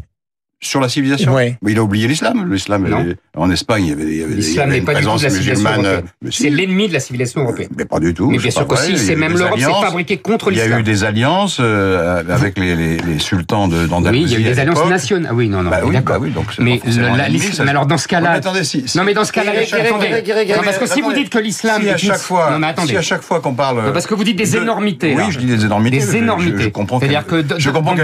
Sur 0.62 0.80
la 0.80 0.88
civilisation. 0.88 1.34
Oui. 1.34 1.54
Mais 1.60 1.72
il 1.72 1.78
a 1.78 1.82
oublié 1.82 2.06
l'islam. 2.08 2.50
L'islam 2.50 2.86
est- 2.86 3.16
en 3.36 3.50
Espagne, 3.50 3.84
il 3.84 3.88
y 3.90 3.92
avait, 3.92 4.02
il 4.04 4.16
y 4.16 4.22
avait, 4.22 4.32
il 4.32 4.38
y 4.38 4.42
L'islam 4.42 4.62
avait 4.68 4.72
n'est 4.72 4.78
une 4.78 4.84
pas 4.84 4.92
du 4.94 5.00
tout 5.00 5.06
de 5.10 5.10
présence 5.16 5.36
musulmane. 5.38 6.02
si. 6.30 6.42
C'est 6.42 6.50
l'ennemi 6.50 6.88
de 6.88 6.92
la 6.92 7.00
civilisation 7.00 7.40
européenne. 7.42 7.68
Mais 7.76 7.84
pas 7.84 7.98
du 7.98 8.14
tout. 8.14 8.30
Mais 8.30 8.38
bien 8.38 8.50
sûr 8.50 8.66
que 8.66 8.76
si, 8.76 8.96
c'est 8.96 9.16
même 9.16 9.32
l'Europe, 9.36 9.54
c'est 9.58 9.64
alliances. 9.64 9.84
fabriqué 9.84 10.16
contre 10.18 10.52
Il 10.52 10.58
y 10.58 10.60
a 10.60 10.64
eu 10.64 10.68
l'islam. 10.68 10.82
des 10.84 11.04
alliances 11.04 11.58
euh, 11.60 12.22
avec 12.30 12.58
les, 12.58 12.76
les, 12.76 12.96
les 12.98 13.18
sultans 13.18 13.66
de- 13.68 13.86
d'Andalousie. 13.86 14.22
Oui, 14.24 14.30
il 14.30 14.32
y 14.32 14.36
a 14.36 14.50
eu 14.50 14.54
des 14.54 14.60
alliances 14.60 14.86
nationales. 14.88 15.28
Ah 15.30 15.34
oui, 15.34 15.48
non, 15.48 15.62
non, 15.62 15.70
Bah 15.70 15.80
oui, 15.84 15.94
d'accord. 15.94 16.16
bah 16.16 16.20
oui, 16.22 16.30
donc 16.30 16.44
c'est 16.54 16.62
Mais 16.62 16.80
la- 17.16 17.28
l'islam- 17.28 17.64
mais 17.64 17.70
alors 17.70 17.86
dans 17.86 17.98
ce 17.98 18.06
cas-là- 18.06 18.30
Ouais, 18.30 18.36
attendez, 18.36 18.62
si, 18.64 18.84
Non, 18.94 19.02
mais 19.04 19.14
dans 19.14 19.24
ce 19.24 19.32
cas-là, 19.32 19.52
attendez. 19.52 20.54
Parce 20.64 20.78
que 20.78 20.86
si 20.86 21.00
vous 21.00 21.12
dites 21.12 21.30
que 21.30 21.38
l'islam 21.38 21.82
si 21.82 21.90
à 21.90 21.96
chaque 21.96 22.18
fois, 22.18 22.50
Non, 22.52 22.58
mais 22.60 22.68
attendez. 22.68 22.90
si 22.90 22.96
à 22.96 23.02
chaque 23.02 23.22
fois 23.22 23.40
qu'on 23.40 23.54
parle, 23.54 23.92
parce 23.92 24.06
que 24.06 24.14
vous 24.14 24.24
dites 24.24 24.36
des 24.36 24.50
de- 24.50 24.58
énormités, 24.58 25.14
Oui, 25.16 25.24
je 25.30 25.38
dis 25.38 25.46
des 25.46 25.64
énormités. 25.64 25.98
Des 25.98 26.16
énormités. 26.16 26.62
Je, 26.62 26.68
comprends. 26.68 27.00
C'est-à-dire 27.00 27.26
que 27.26 27.36
dans 27.40 27.58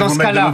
ce 0.08 0.18
cas-là- 0.18 0.50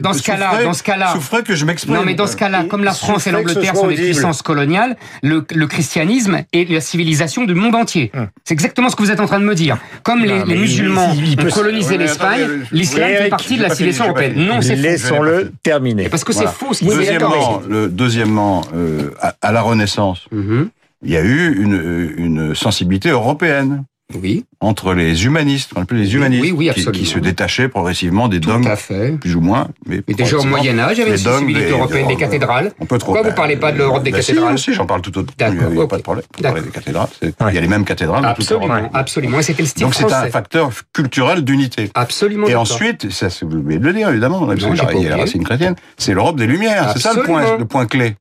dans 0.00 0.12
ce 0.12 0.22
cas-là- 0.22 0.62
dans 0.62 0.72
ce 0.72 0.82
cas-là- 1.00 1.12
souffrez 1.14 1.42
que 1.42 1.54
je 1.54 1.64
m'exprime. 1.64 1.94
Non, 1.94 2.02
mais 2.04 2.14
dans 2.14 2.26
ce 2.26 2.36
cas-là, 2.36 2.64
comme 2.64 2.84
la 2.84 2.92
France 2.92 3.26
et 3.26 3.30
l'Angleterre 3.30 3.74
sont 3.76 3.88
des 3.88 3.96
puissances 3.96 4.42
coloniales, 4.42 4.96
le, 5.22 5.44
le 5.54 5.66
christianisme 5.66 6.42
est 6.52 6.70
la 6.70 6.80
civilisation 6.80 7.44
du 7.44 7.54
monde 7.54 7.74
entier. 7.74 8.10
Hum. 8.14 8.28
C'est 8.44 8.54
exactement 8.54 8.88
ce 8.90 8.96
que 8.96 9.02
vous 9.02 9.10
êtes 9.10 9.20
en 9.20 9.26
train 9.26 9.40
de 9.40 9.44
me 9.44 9.54
dire. 9.54 9.78
Comme 10.02 10.20
les, 10.24 10.38
Non, 10.40 10.44
les 10.44 10.56
musulmans 10.56 11.12
il- 11.14 11.28
il 11.30 11.36
peut 11.36 11.48
ont 11.48 11.50
colonisé 11.50 11.98
l'Espagne, 11.98 12.46
l'islam 12.72 13.10
fait 13.10 13.28
partie 13.28 13.56
de 13.56 13.62
la 13.62 13.70
civilisation 13.70 14.04
européenne. 14.06 14.34
Non, 14.36 14.60
c'est 14.62 14.76
faux. 14.76 14.82
Laissons-le 14.82 15.52
terminer. 15.62 16.08
Parce 16.08 16.24
que 16.24 16.32
c'est 16.32 16.46
faux. 16.48 16.72
Deuxièmement, 16.82 17.62
le, 17.68 17.88
deuxièmement 17.88 18.62
euh, 18.74 19.10
à, 19.20 19.34
à 19.42 19.52
la 19.52 19.62
Renaissance, 19.62 20.26
Mhm. 20.30 20.68
il 21.04 21.10
y 21.10 21.16
a 21.16 21.22
eu 21.22 21.54
une, 21.62 22.12
une 22.16 22.54
sensibilité 22.54 23.08
européenne 23.10 23.84
Oui, 24.20 24.44
entre 24.60 24.92
les 24.94 25.24
humanistes, 25.24 25.70
on 25.76 25.82
appelle 25.82 25.98
les 25.98 26.14
humanistes, 26.14 26.42
oui, 26.42 26.52
oui, 26.52 26.64
qui, 26.66 26.70
absolument. 26.70 26.92
qui 26.92 27.06
se 27.06 27.18
détachaient 27.18 27.68
progressivement 27.68 28.28
des 28.28 28.40
tout 28.40 28.50
dogmes, 28.50 28.66
à 28.66 28.76
fait. 28.76 29.12
plus 29.18 29.34
ou 29.36 29.40
moins. 29.40 29.68
Mais 29.86 30.02
Mais 30.08 30.14
déjà 30.14 30.36
au 30.38 30.44
Moyen 30.44 30.78
Âge, 30.78 30.96
il 30.96 31.00
y 31.00 31.02
avait 31.02 31.10
une 31.12 31.16
sensibilité 31.18 31.66
des- 31.66 31.70
européenne 31.72 32.08
des 32.08 32.14
de- 32.14 32.20
cathédrales. 32.20 32.72
On 32.80 32.86
peut 32.86 32.98
trop. 32.98 33.12
Pourquoi 33.12 33.30
vous 33.30 33.34
parlez 33.36 33.56
pas 33.56 33.72
de 33.72 33.78
l'Europe 33.78 34.02
des 34.02 34.10
Bah 34.10 34.20
si, 34.20 34.28
cathédrales 34.32 34.58
Si, 34.58 34.74
j'en 34.74 34.86
parle 34.86 35.00
tout 35.02 35.16
autre. 35.18 35.32
Il 35.34 35.38
D'accord, 35.38 35.70
n'y 35.70 35.80
a, 35.80 35.86
pas 35.86 35.96
de 35.98 36.02
problème. 36.02 36.24
Des 36.36 36.70
cathédrales. 36.70 37.08
Ouais. 37.22 37.32
Il 37.50 37.54
y 37.54 37.58
a 37.58 37.60
les 37.60 37.68
mêmes 37.68 37.84
cathédrales 37.84 38.22
dans 38.22 38.34
toute. 38.34 38.44
Absolument, 38.50 38.90
absolument. 38.92 39.38
Et 39.38 39.42
c'était 39.42 39.62
le 39.62 39.68
style 39.68 39.82
Donc 39.84 39.94
c'est 39.94 40.12
un 40.12 40.28
facteur 40.30 40.70
culturel 40.92 41.42
d'unité. 41.44 41.90
Absolument. 41.94 42.46
Et 42.48 42.54
ensuite, 42.54 43.10
ça 43.10 43.30
c'est 43.30 43.44
vous 43.46 43.56
oubliez 43.58 43.78
de 43.78 43.84
le 43.84 43.92
dire 43.92 44.08
évidemment, 44.08 44.50
il 44.52 44.60
y 45.02 45.06
a 45.06 45.10
la 45.10 45.16
racine 45.16 45.44
chrétienne, 45.44 45.76
c'est 45.98 46.14
l'Europe 46.14 46.36
des 46.36 46.46
Lumières. 46.46 46.90
C'est 46.94 47.00
ça 47.00 47.14
le 47.14 47.22
point, 47.22 47.38
Absolument. 47.40 47.58
le 47.58 47.64
point 47.66 47.86
clé. 47.86 48.16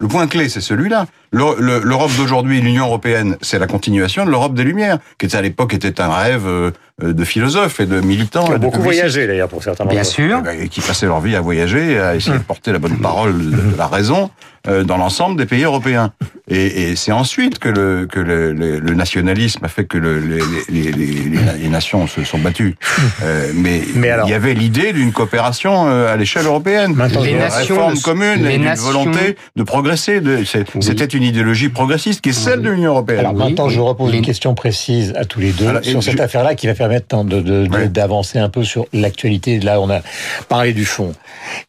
Le 0.00 0.08
point 0.08 0.26
clé, 0.26 0.48
c'est 0.48 0.60
celui-là. 0.60 1.06
Le- 1.34 1.56
le- 1.60 1.80
L'Europe 1.84 2.10
d'aujourd'hui, 2.16 2.60
l'Union 2.60 2.86
européenne, 2.86 3.36
c'est 3.42 3.58
la 3.58 3.66
continuation 3.66 4.24
de 4.24 4.30
l'Europe 4.30 4.54
des 4.54 4.64
Lumières, 4.64 4.98
qui 5.18 5.26
était 5.26 5.36
à 5.36 5.42
l'époque 5.42 5.74
était 5.74 6.00
un 6.00 6.08
rêve 6.14 6.46
euh, 6.46 6.70
de 7.02 7.24
philosophes 7.24 7.80
et 7.80 7.86
de 7.86 8.00
militants. 8.00 8.44
Qui 8.44 8.52
ont 8.52 8.58
beaucoup 8.58 8.80
voyagé 8.80 9.26
d'ailleurs 9.26 9.48
pour 9.48 9.62
certains 9.62 9.84
Bien 9.84 10.04
sûr. 10.04 10.38
Eh 10.40 10.44
ben, 10.44 10.60
et 10.62 10.68
qui 10.68 10.80
passaient 10.80 11.06
leur 11.06 11.20
vie 11.20 11.34
à 11.34 11.40
voyager, 11.40 11.92
et 11.94 11.98
à 11.98 12.14
essayer 12.14 12.38
de 12.38 12.42
porter 12.42 12.70
la 12.72 12.78
bonne 12.78 12.98
parole 13.00 13.36
de, 13.50 13.56
la 13.76 13.88
raison 13.88 14.30
euh, 14.68 14.84
dans 14.84 14.96
l'ensemble 14.96 15.36
des 15.36 15.44
pays 15.46 15.64
européens. 15.64 16.12
Et, 16.48 16.90
et 16.90 16.96
c'est 16.96 17.10
ensuite 17.12 17.58
que, 17.58 17.68
le, 17.68 18.06
que 18.06 18.20
le, 18.20 18.52
le- 18.52 18.78
le 18.78 18.94
nationalisme 18.94 19.64
a 19.64 19.68
fait 19.68 19.84
que 19.86 19.98
le, 19.98 20.18
les, 20.20 20.38
les, 20.68 20.92
les, 20.92 20.92
les- 20.92 21.38
les 21.62 21.68
nations 21.68 22.06
se 22.06 22.22
sont 22.22 22.38
battues. 22.38 22.76
Euh, 23.24 23.50
mais, 23.54 23.82
Mais 23.96 24.10
alors- 24.10 24.28
il 24.28 24.30
y 24.30 24.34
avait 24.34 24.54
l'idée 24.54 24.92
d'une 24.92 25.10
coopération 25.12 25.86
à 26.06 26.16
l'échelle 26.16 26.46
européenne, 26.46 26.94
d'une 26.94 27.38
nations 27.38 27.74
réforme 27.74 27.94
ne- 27.94 28.00
commune, 28.00 28.46
et 28.46 28.58
d'une 28.58 28.74
volonté 28.74 29.36
de 29.56 29.62
progresser. 29.64 30.20
de- 30.20 30.44
c'est- 30.44 30.64
Oui. 30.74 30.82
C'était 30.82 31.04
une 31.06 31.23
idéologie 31.24 31.68
progressiste 31.68 32.20
qui 32.20 32.30
est 32.30 32.32
celle 32.32 32.62
de 32.62 32.70
l'Union 32.70 32.90
européenne. 32.92 33.20
Alors 33.20 33.32
Oui, 33.32 33.38
maintenant, 33.38 33.68
je 33.68 33.80
repose 33.80 34.12
une 34.14 34.22
question 34.22 34.54
précise 34.54 35.12
à 35.16 35.24
tous 35.24 35.40
les 35.40 35.52
deux 35.52 35.66
Alors, 35.68 35.84
sur 35.84 36.02
cette 36.02 36.18
je- 36.18 36.22
affaire-là 36.22 36.54
qui 36.54 36.66
va 36.66 36.74
permettre 36.74 37.24
de- 37.24 37.40
de- 37.40 37.66
de- 37.66 37.68
Ouais. 37.74 37.88
d'avancer 37.88 38.38
un 38.38 38.48
peu 38.48 38.64
sur 38.64 38.86
l'actualité. 38.92 39.58
Là, 39.60 39.80
on 39.80 39.90
a 39.90 40.00
parlé 40.48 40.72
du 40.72 40.84
fond. 40.84 41.14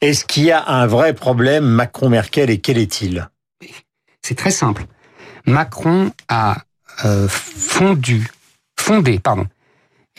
Est-ce 0.02 0.26
qu'il 0.26 0.44
y 0.44 0.52
a 0.52 0.64
un 0.68 0.86
vrai 0.88 1.14
problème 1.14 1.64
Macron-Merkel 1.66 2.50
et 2.50 2.60
quel 2.60 2.78
est-il? 2.78 3.28
C'est 4.22 4.36
très 4.36 4.52
simple. 4.52 4.86
Macron 5.46 6.12
a 6.30 6.58
euh, 7.04 7.28
fondu, 7.30 8.28
fondé, 8.80 9.20
pardon. 9.20 9.46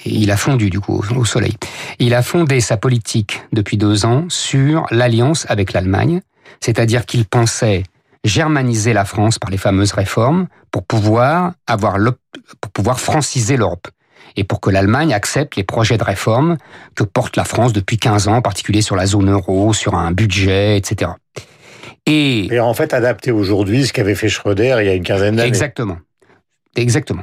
Et 0.04 0.10
il 0.10 0.30
a 0.30 0.36
fondu 0.36 0.68
du 0.68 0.78
coup 0.78 1.02
au 1.16 1.24
soleil. 1.24 1.54
Il 1.98 2.12
a 2.14 2.22
fondé 2.22 2.60
sa 2.60 2.76
politique 2.76 3.42
depuis 3.52 3.78
deux 3.78 4.04
ans 4.04 4.26
sur 4.28 4.86
l'alliance 4.90 5.46
avec 5.48 5.72
l'Allemagne, 5.72 6.20
c'est-à-dire 6.60 7.06
qu'il 7.06 7.24
pensait 7.24 7.82
germaniser 8.26 8.92
la 8.92 9.04
France 9.04 9.38
par 9.38 9.50
les 9.50 9.56
fameuses 9.56 9.92
réformes 9.92 10.46
pour 10.70 10.84
pouvoir 10.84 11.52
avoir 11.66 11.96
pour 12.60 12.72
pouvoir 12.72 13.00
franciser 13.00 13.56
l'Europe 13.56 13.88
et 14.36 14.44
pour 14.44 14.60
que 14.60 14.70
l'Allemagne 14.70 15.14
accepte 15.14 15.56
les 15.56 15.64
projets 15.64 15.96
de 15.96 16.04
réforme 16.04 16.58
que 16.94 17.04
porte 17.04 17.36
la 17.36 17.44
France 17.44 17.72
depuis 17.72 17.96
15 17.96 18.28
ans, 18.28 18.36
en 18.36 18.42
particulier 18.42 18.82
sur 18.82 18.96
la 18.96 19.06
zone 19.06 19.30
euro, 19.30 19.72
sur 19.72 19.94
un 19.94 20.12
budget, 20.12 20.76
etc. 20.76 21.12
Et 22.04 22.52
Et 22.52 22.60
en 22.60 22.74
fait, 22.74 22.92
adapté 22.94 23.32
aujourd'hui 23.32 23.86
ce 23.86 23.92
qu'avait 23.92 24.14
fait 24.14 24.28
Schröder 24.28 24.76
il 24.80 24.86
y 24.86 24.90
a 24.90 24.94
une 24.94 25.02
quinzaine 25.02 25.36
d'années. 25.36 25.48
Exactement. 25.48 25.98
Exactement. 26.76 27.22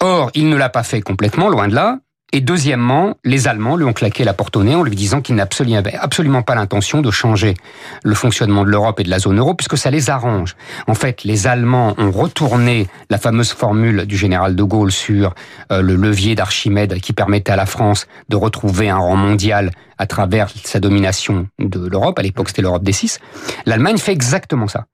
Or, 0.00 0.30
il 0.34 0.48
ne 0.48 0.56
l'a 0.56 0.68
pas 0.68 0.82
fait 0.82 1.00
complètement, 1.00 1.48
loin 1.48 1.68
de 1.68 1.74
là. 1.74 1.98
Et 2.34 2.40
deuxièmement, 2.40 3.14
les 3.24 3.46
Allemands 3.46 3.76
lui 3.76 3.84
ont 3.84 3.92
claqué 3.92 4.24
la 4.24 4.32
porte 4.32 4.56
au 4.56 4.64
nez 4.64 4.74
en 4.74 4.82
lui 4.82 4.96
disant 4.96 5.20
qu'ils 5.20 5.36
n'avaient 5.36 5.94
absolument 5.94 6.40
pas 6.40 6.54
l'intention 6.54 7.02
de 7.02 7.10
changer 7.10 7.54
le 8.02 8.14
fonctionnement 8.14 8.64
de 8.64 8.70
l'Europe 8.70 9.00
et 9.00 9.02
de 9.02 9.10
la 9.10 9.18
zone 9.18 9.38
euro, 9.38 9.54
puisque 9.54 9.76
ça 9.76 9.90
les 9.90 10.08
arrange. 10.08 10.56
En 10.86 10.94
fait, 10.94 11.24
les 11.24 11.46
Allemands 11.46 11.94
ont 11.98 12.10
retourné 12.10 12.88
la 13.10 13.18
fameuse 13.18 13.52
formule 13.52 14.06
du 14.06 14.16
général 14.16 14.56
de 14.56 14.62
Gaulle 14.62 14.92
sur 14.92 15.34
euh, 15.70 15.82
le 15.82 15.94
levier 15.94 16.34
d'Archimède 16.34 17.00
qui 17.00 17.12
permettait 17.12 17.52
à 17.52 17.56
la 17.56 17.66
France 17.66 18.06
de 18.30 18.36
retrouver 18.36 18.88
un 18.88 18.96
rang 18.96 19.16
mondial 19.16 19.70
à 19.98 20.06
travers 20.06 20.48
sa 20.64 20.80
domination 20.80 21.46
de 21.60 21.86
l'Europe. 21.86 22.18
À 22.18 22.22
l'époque, 22.22 22.48
c'était 22.48 22.62
l'Europe 22.62 22.82
des 22.82 22.92
six. 22.92 23.20
L'Allemagne 23.66 23.98
fait 23.98 24.10
exactement 24.10 24.66
ça. 24.66 24.86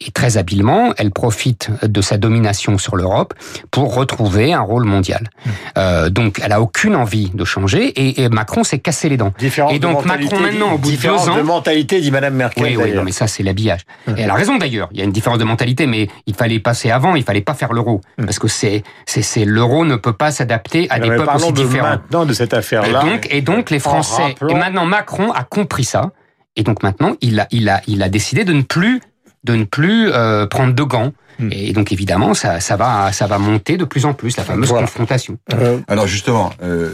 Et 0.00 0.10
très 0.10 0.36
habilement, 0.36 0.92
elle 0.96 1.12
profite 1.12 1.70
de 1.82 2.00
sa 2.00 2.18
domination 2.18 2.76
sur 2.78 2.96
l'Europe 2.96 3.34
pour 3.70 3.94
retrouver 3.94 4.52
un 4.52 4.60
rôle 4.60 4.84
mondial. 4.84 5.30
Euh, 5.76 6.10
donc, 6.10 6.40
elle 6.42 6.52
a 6.52 6.60
aucune 6.78 6.94
envie 6.94 7.30
de 7.34 7.44
changer 7.44 7.86
et, 7.88 8.22
et 8.22 8.28
Macron 8.28 8.62
s'est 8.62 8.78
cassé 8.78 9.08
les 9.08 9.16
dents. 9.16 9.32
Différence 9.38 9.72
et 9.72 9.78
donc, 9.80 10.02
de 10.02 10.08
mentalité, 10.08 10.34
Macron, 10.36 10.46
maintenant, 10.46 10.72
au 10.74 10.78
bout 10.78 10.92
de 10.92 10.96
deux 10.96 11.08
ans... 11.08 11.36
de 11.36 11.42
mentalité, 11.42 12.00
dit 12.00 12.10
Madame 12.12 12.34
Merkel. 12.34 12.62
Oui, 12.62 12.76
oui, 12.76 12.92
non, 12.92 13.02
mais 13.02 13.10
ça, 13.10 13.26
c'est 13.26 13.42
l'habillage. 13.42 13.80
Et 14.16 14.20
elle 14.22 14.30
a 14.30 14.34
raison 14.34 14.58
d'ailleurs. 14.58 14.88
Il 14.92 14.98
y 14.98 15.00
a 15.00 15.04
une 15.04 15.10
différence 15.12 15.38
de 15.38 15.44
mentalité, 15.44 15.86
mais 15.88 16.08
il 16.26 16.34
fallait 16.34 16.60
passer 16.60 16.90
avant, 16.90 17.16
il 17.16 17.24
fallait 17.24 17.40
pas 17.40 17.54
faire 17.54 17.72
l'euro. 17.72 18.00
Parce 18.16 18.38
que 18.38 18.46
c'est, 18.46 18.84
c'est, 19.06 19.44
l'euro 19.44 19.84
ne 19.84 19.96
peut 19.96 20.12
pas 20.12 20.30
s'adapter 20.30 20.86
à 20.90 20.98
Non, 20.98 21.04
des 21.04 21.10
mais 21.10 21.16
peuples 21.16 21.36
aussi 21.36 21.52
de 21.52 21.62
différents. 21.62 21.88
maintenant 21.88 22.24
de 22.24 22.32
cette 22.32 22.52
Et 22.52 22.56
affaire-là. 22.56 23.00
donc, 23.02 23.26
et 23.30 23.40
donc, 23.42 23.70
les 23.70 23.80
Français, 23.80 24.36
et 24.48 24.54
maintenant, 24.54 24.86
Macron 24.86 25.32
a 25.32 25.42
compris 25.42 25.84
ça. 25.84 26.12
Et 26.54 26.62
donc, 26.62 26.82
maintenant, 26.84 27.14
il 27.20 27.40
a, 27.40 27.48
il 27.50 27.68
a, 27.68 27.80
il 27.88 28.02
a 28.04 28.08
décidé 28.08 28.44
de 28.44 28.52
ne 28.52 28.62
plus, 28.62 29.00
de 29.44 29.54
ne 29.54 29.64
plus 29.64 30.10
euh, 30.12 30.46
prendre 30.46 30.74
de 30.74 30.82
gants. 30.82 31.12
Hmm. 31.38 31.50
Et 31.52 31.72
donc, 31.72 31.92
évidemment, 31.92 32.34
ça, 32.34 32.58
ça 32.60 32.76
va, 32.76 33.12
ça 33.12 33.26
va 33.26 33.38
monter 33.38 33.76
de 33.76 33.84
plus 33.84 34.04
en 34.06 34.12
plus, 34.14 34.36
la 34.36 34.42
fameuse 34.44 34.68
Voilà. 34.68 34.86
confrontation. 34.86 35.38
Euh, 35.54 35.78
Alors 35.86 36.06
justement, 36.06 36.50
euh, 36.62 36.90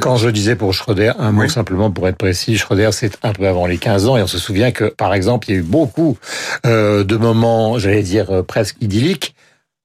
Quand 0.00 0.16
je 0.16 0.28
disais 0.28 0.56
pour 0.56 0.74
Schröder, 0.74 1.12
un 1.18 1.30
mot 1.32 1.42
Oui. 1.42 1.50
simplement 1.50 1.90
pour 1.90 2.08
être 2.08 2.16
précis, 2.18 2.56
Schröder 2.58 2.90
c'est 2.92 3.16
un 3.22 3.32
peu 3.32 3.46
avant 3.46 3.66
les 3.66 3.78
15 3.78 4.08
ans 4.08 4.16
et 4.16 4.22
on 4.22 4.26
se 4.26 4.38
souvient 4.38 4.72
que 4.72 4.84
par 4.84 5.14
exemple 5.14 5.48
il 5.48 5.52
y 5.52 5.56
a 5.56 5.60
eu 5.60 5.62
beaucoup 5.62 6.18
euh, 6.66 7.04
de 7.04 7.16
moments, 7.16 7.78
j'allais 7.78 8.02
dire 8.02 8.30
euh, 8.30 8.42
presque 8.42 8.76
idylliques. 8.80 9.34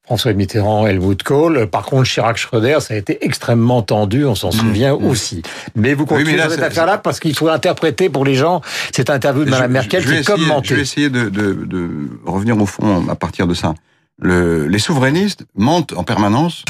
François 0.04 0.34
Mitterrand, 0.34 0.88
Helmut 0.88 1.24
Kohl. 1.24 1.68
Par 1.68 1.84
contre, 1.86 2.04
Chirac-Schröder, 2.10 2.80
ça 2.82 2.96
a 2.96 2.98
été 2.98 3.24
extrêmement 3.24 3.82
tendu, 3.82 4.26
on 4.26 4.36
s'en 4.36 4.50
Mmh, 4.50 4.52
souvient 4.52 4.98
mmh. 4.98 5.06
aussi. 5.06 5.42
Mais 5.76 5.94
vous 5.94 6.02
Oui, 6.04 6.08
continuez 6.10 6.32
mais 6.34 6.38
là, 6.38 6.44
sur 6.46 6.54
cette 6.56 6.64
affaire-là 6.64 6.98
parce 6.98 7.20
qu'il 7.22 7.34
faut 7.34 7.48
interpréter 7.48 8.10
pour 8.10 8.26
les 8.26 8.36
gens 8.36 8.60
cette 8.94 9.10
interview 9.10 9.44
de 9.46 9.50
Je- 9.52 9.56
Mme 9.56 9.72
Merkel 9.72 10.02
je 10.02 10.06
qui 10.08 10.12
vais 10.12 10.18
est 10.18 10.22
essayer- 10.22 10.38
commentée. 10.38 10.68
Je 10.70 10.76
vais 10.76 10.82
essayer 10.82 11.10
de, 11.10 11.30
de, 11.30 11.54
de 11.66 11.90
revenir 12.26 12.60
au 12.60 12.66
fond 12.66 13.08
à 13.10 13.16
partir 13.16 13.48
de 13.48 13.54
ça. 13.54 13.74
Le, 14.20 14.68
les 14.68 14.80
souverainistes 14.80 15.46
mentent 15.56 15.94
en 15.94 16.04
permanence, 16.04 16.64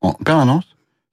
en 0.00 0.12
permanence, 0.12 0.64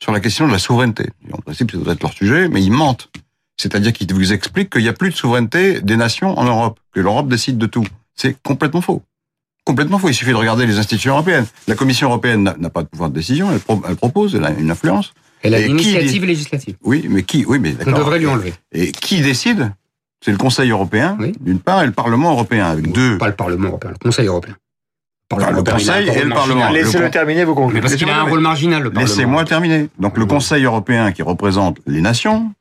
sur 0.01 0.11
la 0.11 0.19
question 0.19 0.47
de 0.47 0.51
la 0.51 0.59
souveraineté. 0.59 1.09
En 1.31 1.37
principe, 1.37 1.71
ça 1.71 1.77
doit 1.77 1.93
être 1.93 2.01
leur 2.01 2.13
sujet, 2.13 2.47
mais 2.47 2.63
ils 2.63 2.71
mentent. 2.71 3.09
C'est-à-dire 3.57 3.93
qu'ils 3.93 4.11
vous 4.13 4.33
expliquent 4.33 4.71
qu'il 4.71 4.81
n'y 4.83 4.87
a 4.87 4.93
plus 4.93 5.09
de 5.11 5.15
souveraineté 5.15 5.81
des 5.81 5.95
nations 5.97 6.37
en 6.39 6.43
Europe, 6.45 6.79
que 6.93 6.99
l'Europe 6.99 7.27
décide 7.27 7.57
de 7.57 7.65
tout. 7.67 7.85
C'est 8.15 8.35
complètement 8.41 8.81
faux. 8.81 9.03
Complètement 9.65 9.99
faux. 9.99 10.07
Il 10.09 10.15
suffit 10.15 10.31
de 10.31 10.35
regarder 10.35 10.65
les 10.65 10.79
institutions 10.79 11.13
européennes. 11.13 11.45
La 11.67 11.75
Commission 11.75 12.07
européenne 12.07 12.43
n'a- 12.57 12.69
pas 12.69 12.81
de 12.81 12.87
pouvoir 12.87 13.09
de 13.09 13.15
décision, 13.15 13.51
elle, 13.51 13.59
pro- 13.59 13.81
elle 13.87 13.95
propose, 13.95 14.33
elle 14.33 14.45
a 14.45 14.51
une 14.51 14.71
influence. 14.71 15.13
Elle 15.43 15.53
a 15.53 15.59
Et 15.59 15.63
qui 15.67 15.69
l'initiative 15.69 16.25
législative. 16.25 16.75
Oui, 16.83 17.05
mais 17.09 17.23
qui 17.23 17.45
Oui, 17.45 17.59
mais 17.59 17.75
On 17.85 17.91
devrait 17.91 18.17
lui 18.19 18.27
enlever. 18.27 18.53
Et 18.71 18.91
qui 18.91 19.21
décide? 19.21 19.71
C'est 20.23 20.31
le 20.31 20.37
Conseil 20.37 20.69
européen, 20.69 21.17
Oui. 21.19 21.33
d'une 21.39 21.59
part, 21.59 21.81
et 21.83 21.85
le 21.87 21.91
Parlement 21.91 22.31
européen, 22.31 22.65
avec 22.65 22.91
deux. 22.91 23.17
Pas 23.17 23.27
le 23.27 23.35
Parlement 23.35 23.67
européen, 23.69 23.91
le 23.91 23.97
Conseil 23.97 24.27
européen. 24.27 24.55
Le 25.37 25.63
Conseil 25.63 26.09
et 26.09 26.23
le. 26.23 26.29
Parlement. 26.29 26.69
Laissez-le 26.69 27.05
Le- 27.05 27.11
terminer, 27.11 27.43
vous 27.45 27.51
Mais 27.51 27.61
concluez. 27.61 27.81
parce 27.81 27.95
qu'il 27.95 28.09
a 28.09 28.19
un 28.19 28.23
rôle 28.23 28.39
marginal, 28.39 28.83
le 28.83 28.91
Parlement. 28.91 29.09
Laissez-moi 29.09 29.45
terminer. 29.45 29.89
Donc 29.99 30.17
le. 30.17 30.25
Conseil 30.25 30.63
européen 30.65 31.11
qui 31.11 31.21
représente 31.23 31.77
les 31.87 32.01
nations, 32.01 32.51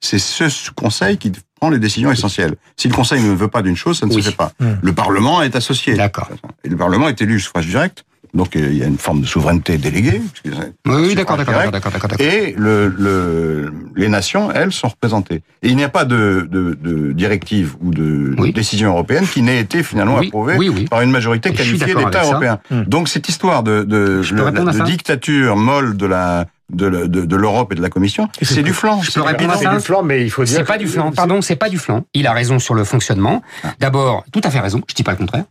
c'est 0.00 0.18
ce 0.18 0.70
Conseil 0.70 1.16
qui 1.18 1.32
prend 1.60 1.70
les 1.70 1.78
décisions 1.78 2.10
essentielles. 2.12 2.56
Si 2.76 2.88
le 2.88 2.94
Conseil 2.94 3.22
ne 3.22 3.32
veut 3.34 3.48
pas 3.48 3.62
d'une 3.62 3.76
chose, 3.76 3.98
ça 3.98 4.06
ne 4.06 4.12
Oui. 4.14 4.22
se 4.22 4.30
fait 4.30 4.36
pas. 4.36 4.52
Hmm. 4.60 4.74
Le 4.82 4.92
Parlement 4.92 5.40
est 5.42 5.56
associé. 5.56 5.94
D'accord. 5.94 6.28
Et 6.64 6.68
le 6.68 6.76
Parlement 6.76 7.08
est 7.08 7.20
élu 7.22 7.36
au 7.36 7.38
suffrage 7.38 7.66
direct. 7.66 8.04
Donc 8.34 8.56
euh, 8.56 8.68
il 8.70 8.76
y 8.76 8.82
a 8.82 8.86
une 8.86 8.98
forme 8.98 9.20
de 9.20 9.26
souveraineté 9.26 9.78
déléguée. 9.78 10.20
Oui, 10.86 11.14
d'accord, 11.14 11.36
d'accord, 11.36 11.70
d'accord, 11.70 11.92
d'accord. 11.92 12.10
Et 12.20 12.54
le, 12.58 12.88
le, 12.88 13.72
les 13.96 14.08
nations, 14.08 14.50
elles, 14.52 14.72
sont 14.72 14.88
représentées. 14.88 15.42
Et 15.62 15.68
il 15.68 15.76
n'y 15.76 15.84
a 15.84 15.88
pas 15.88 16.04
de, 16.04 16.46
de, 16.50 16.74
de 16.74 17.12
directive 17.12 17.76
ou 17.80 17.90
de 17.92 18.34
Oui. 18.38 18.52
décision 18.52 18.90
européenne 18.90 19.26
qui 19.26 19.40
n'ait 19.42 19.60
été 19.60 19.82
finalement 19.84 20.18
Oui, 20.18 20.26
approuvée 20.28 20.56
oui, 20.58 20.86
par 20.90 21.00
une 21.02 21.10
majorité 21.12 21.52
qualifiée 21.52 21.94
ça. 22.12 22.22
européens. 22.24 22.58
Hmm. 22.70 22.82
Donc 22.82 23.08
cette 23.08 23.28
histoire 23.28 23.62
de, 23.62 23.82
de, 23.84 24.22
le- 24.32 24.50
de 24.72 24.84
dictature 24.84 25.56
molle 25.56 25.96
de 25.96 26.06
la 26.06 26.46
de, 26.70 27.36
l'Europe 27.36 27.72
et 27.72 27.76
de 27.76 27.82
la 27.82 27.90
Commission, 27.90 28.28
c'est 28.42 28.62
du 28.62 28.72
flanc. 28.72 29.00
Je 29.02 29.12
peux 29.12 29.20
répondre 29.22 29.52
à 29.52 29.56
bidon. 29.56 29.62
ça 29.64 29.70
C'est 29.70 29.76
du 29.78 29.84
flanc, 29.84 30.02
mais 30.02 30.22
il 30.24 30.30
faut 30.30 30.42
dire. 30.44 30.56
C'est 30.56 30.64
pas 30.64 30.78
du 30.78 30.88
flanc, 30.88 31.12
pardon, 31.12 31.40
c'est 31.42 31.56
pas 31.56 31.68
du 31.68 31.78
flanc. 31.78 32.04
Il 32.14 32.26
a 32.26 32.32
raison 32.32 32.58
sur 32.58 32.74
le 32.74 32.84
fonctionnement. 32.84 33.42
D'abord, 33.80 34.24
tout 34.32 34.40
à 34.42 34.50
fait 34.50 34.60
raison, 34.60 34.80
je 34.88 34.94
dis 34.94 35.02
pas 35.04 35.12
le 35.12 35.18
contraire. 35.18 35.44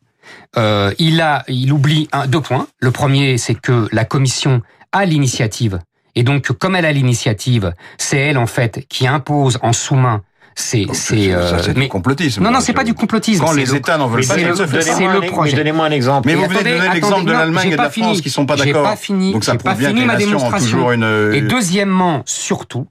Euh, 0.57 0.93
il 0.99 1.19
a, 1.21 1.43
il 1.47 1.71
oublie 1.73 2.07
un, 2.11 2.27
deux 2.27 2.41
points. 2.41 2.67
Le 2.79 2.91
premier, 2.91 3.37
c'est 3.37 3.55
que 3.55 3.87
la 3.91 4.05
commission 4.05 4.61
a 4.91 5.05
l'initiative. 5.05 5.79
Et 6.15 6.23
donc, 6.23 6.51
comme 6.51 6.75
elle 6.75 6.85
a 6.85 6.91
l'initiative, 6.91 7.73
c'est 7.97 8.17
elle, 8.19 8.37
en 8.37 8.45
fait, 8.45 8.85
qui 8.87 9.07
impose 9.07 9.57
en 9.63 9.73
sous-main 9.73 10.21
c'est, 10.55 10.85
euh, 11.33 11.59
c'est 11.63 11.73
du 11.73 11.79
mais, 11.79 11.87
complotisme. 11.87 12.43
non, 12.43 12.51
non, 12.51 12.59
c'est 12.59 12.73
pas 12.73 12.83
du 12.83 12.93
complotisme. 12.93 13.43
Quand 13.43 13.53
les 13.53 13.65
le- 13.65 13.75
États 13.77 13.97
n'en 13.97 14.07
veulent 14.07 14.23
pas, 14.23 14.35
c'est 14.35 14.43
le- 14.43 15.13
le 15.19 15.23
un- 15.23 15.27
projet. 15.27 15.55
Donnez-moi 15.57 15.87
un 15.87 15.91
exemple. 15.91 16.27
Mais 16.27 16.35
vous 16.35 16.45
venez 16.45 16.59
de 16.63 16.77
donner 16.77 16.93
l'exemple 16.93 17.25
de 17.25 17.31
l'Allemagne 17.31 17.69
et 17.69 17.71
de 17.71 17.77
la 17.77 17.89
France 17.89 18.21
qui 18.21 18.29
sont 18.29 18.45
pas 18.45 18.55
d'accord. 18.55 18.83
pas 18.83 18.95
fini. 18.95 19.33
Donc 19.33 19.43
ça 19.43 19.55
prouve 19.55 19.71
pas 19.71 19.73
bien 19.75 19.87
que 19.89 19.95
fini 19.95 20.01
les 20.01 20.05
ma 20.05 20.15
démonstration. 20.15 20.69
toujours 20.77 20.91
une... 20.91 21.31
Et 21.33 21.41
deuxièmement, 21.41 22.21
surtout, 22.27 22.85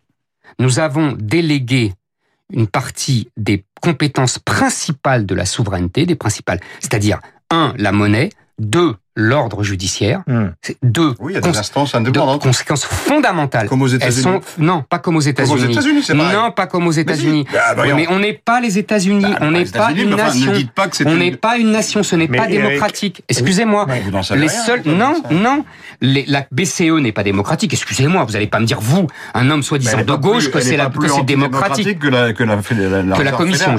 nous 0.58 0.80
avons 0.80 1.14
délégué 1.16 1.92
une 2.52 2.66
partie 2.66 3.28
des 3.36 3.64
compétences 3.82 4.38
principales 4.38 5.26
de 5.26 5.34
la 5.34 5.44
souveraineté, 5.44 6.06
des 6.06 6.14
principales, 6.14 6.60
c'est-à-dire 6.80 7.20
un, 7.50 7.74
la 7.76 7.92
monnaie, 7.92 8.30
deux, 8.58 8.94
l'ordre 9.14 9.62
judiciaire, 9.62 10.22
Hmm. 10.26 10.48
c'est 10.62 10.76
deux, 10.82 11.14
Oui, 11.20 11.32
il 11.32 11.34
y 11.34 11.38
a 11.38 11.40
cons- 11.40 11.50
des 11.50 11.58
instances 11.58 11.92
deux 11.92 11.98
indépendantes. 11.98 12.42
conséquences 12.42 12.84
fondamentales. 12.84 13.68
Comme 13.68 13.82
aux 13.82 13.88
Elles 13.88 13.96
États-Unis. 13.96 14.22
sont 14.22 14.40
non 14.58 14.82
pas 14.88 14.98
comme 14.98 15.16
aux 15.16 15.20
Comme 15.20 15.50
aux 15.50 15.56
États-Unis. 15.58 16.06
Non, 16.14 16.50
pas 16.50 16.66
comme 16.66 16.86
aux 16.86 16.92
États-Unis. 16.92 17.46
Ah, 17.54 17.58
Oui, 17.70 17.74
voyons. 17.76 17.96
mais 17.96 18.06
on 18.08 18.18
n'est 18.18 18.32
pas 18.32 18.60
les 18.60 18.78
États-Unis. 18.78 19.22
Bah, 19.22 19.38
on 19.42 19.50
n'est 19.50 19.64
pas 19.66 19.90
une 19.92 20.08
mais 20.08 20.14
enfin, 20.14 20.24
nation. 20.24 20.52
Ne 20.52 20.56
dites 20.56 20.72
pas 20.72 20.88
que 20.88 20.96
c'est 20.96 21.06
On 21.06 21.12
une- 21.12 21.18
n'est 21.18 21.36
pas 21.36 21.56
une 21.58 21.70
nation. 21.72 22.02
Ce 22.02 22.16
n'est 22.16 22.26
Mais 22.26 22.38
pas 22.38 22.48
Eric- 22.48 22.62
démocratique. 22.62 23.22
Excusez-moi. 23.28 23.86
Vous 24.04 24.10
n'en 24.10 24.22
savez 24.22 24.40
Les 24.40 24.46
rien, 24.48 24.62
seuls, 24.64 24.82
non, 24.86 25.22
non, 25.30 25.64
les- 26.00 26.24
la 26.26 26.46
BCE 26.50 26.98
n'est 27.00 27.12
pas 27.12 27.22
démocratique. 27.22 27.72
Excusez-moi, 27.74 28.24
vous 28.24 28.36
allez 28.36 28.46
pas 28.46 28.60
me 28.60 28.66
dire 28.66 28.80
vous, 28.80 29.06
un 29.34 29.50
homme 29.50 29.58
Mais 29.58 29.62
soi-disant 29.62 29.98
de 29.98 30.14
gauche, 30.14 30.50
que 30.50 30.60
c'est 30.60 30.76
démocratique. 31.24 31.98
que 31.98 32.08
la, 32.08 32.32
que 32.32 32.44
la, 32.44 33.32
commission, 33.32 33.76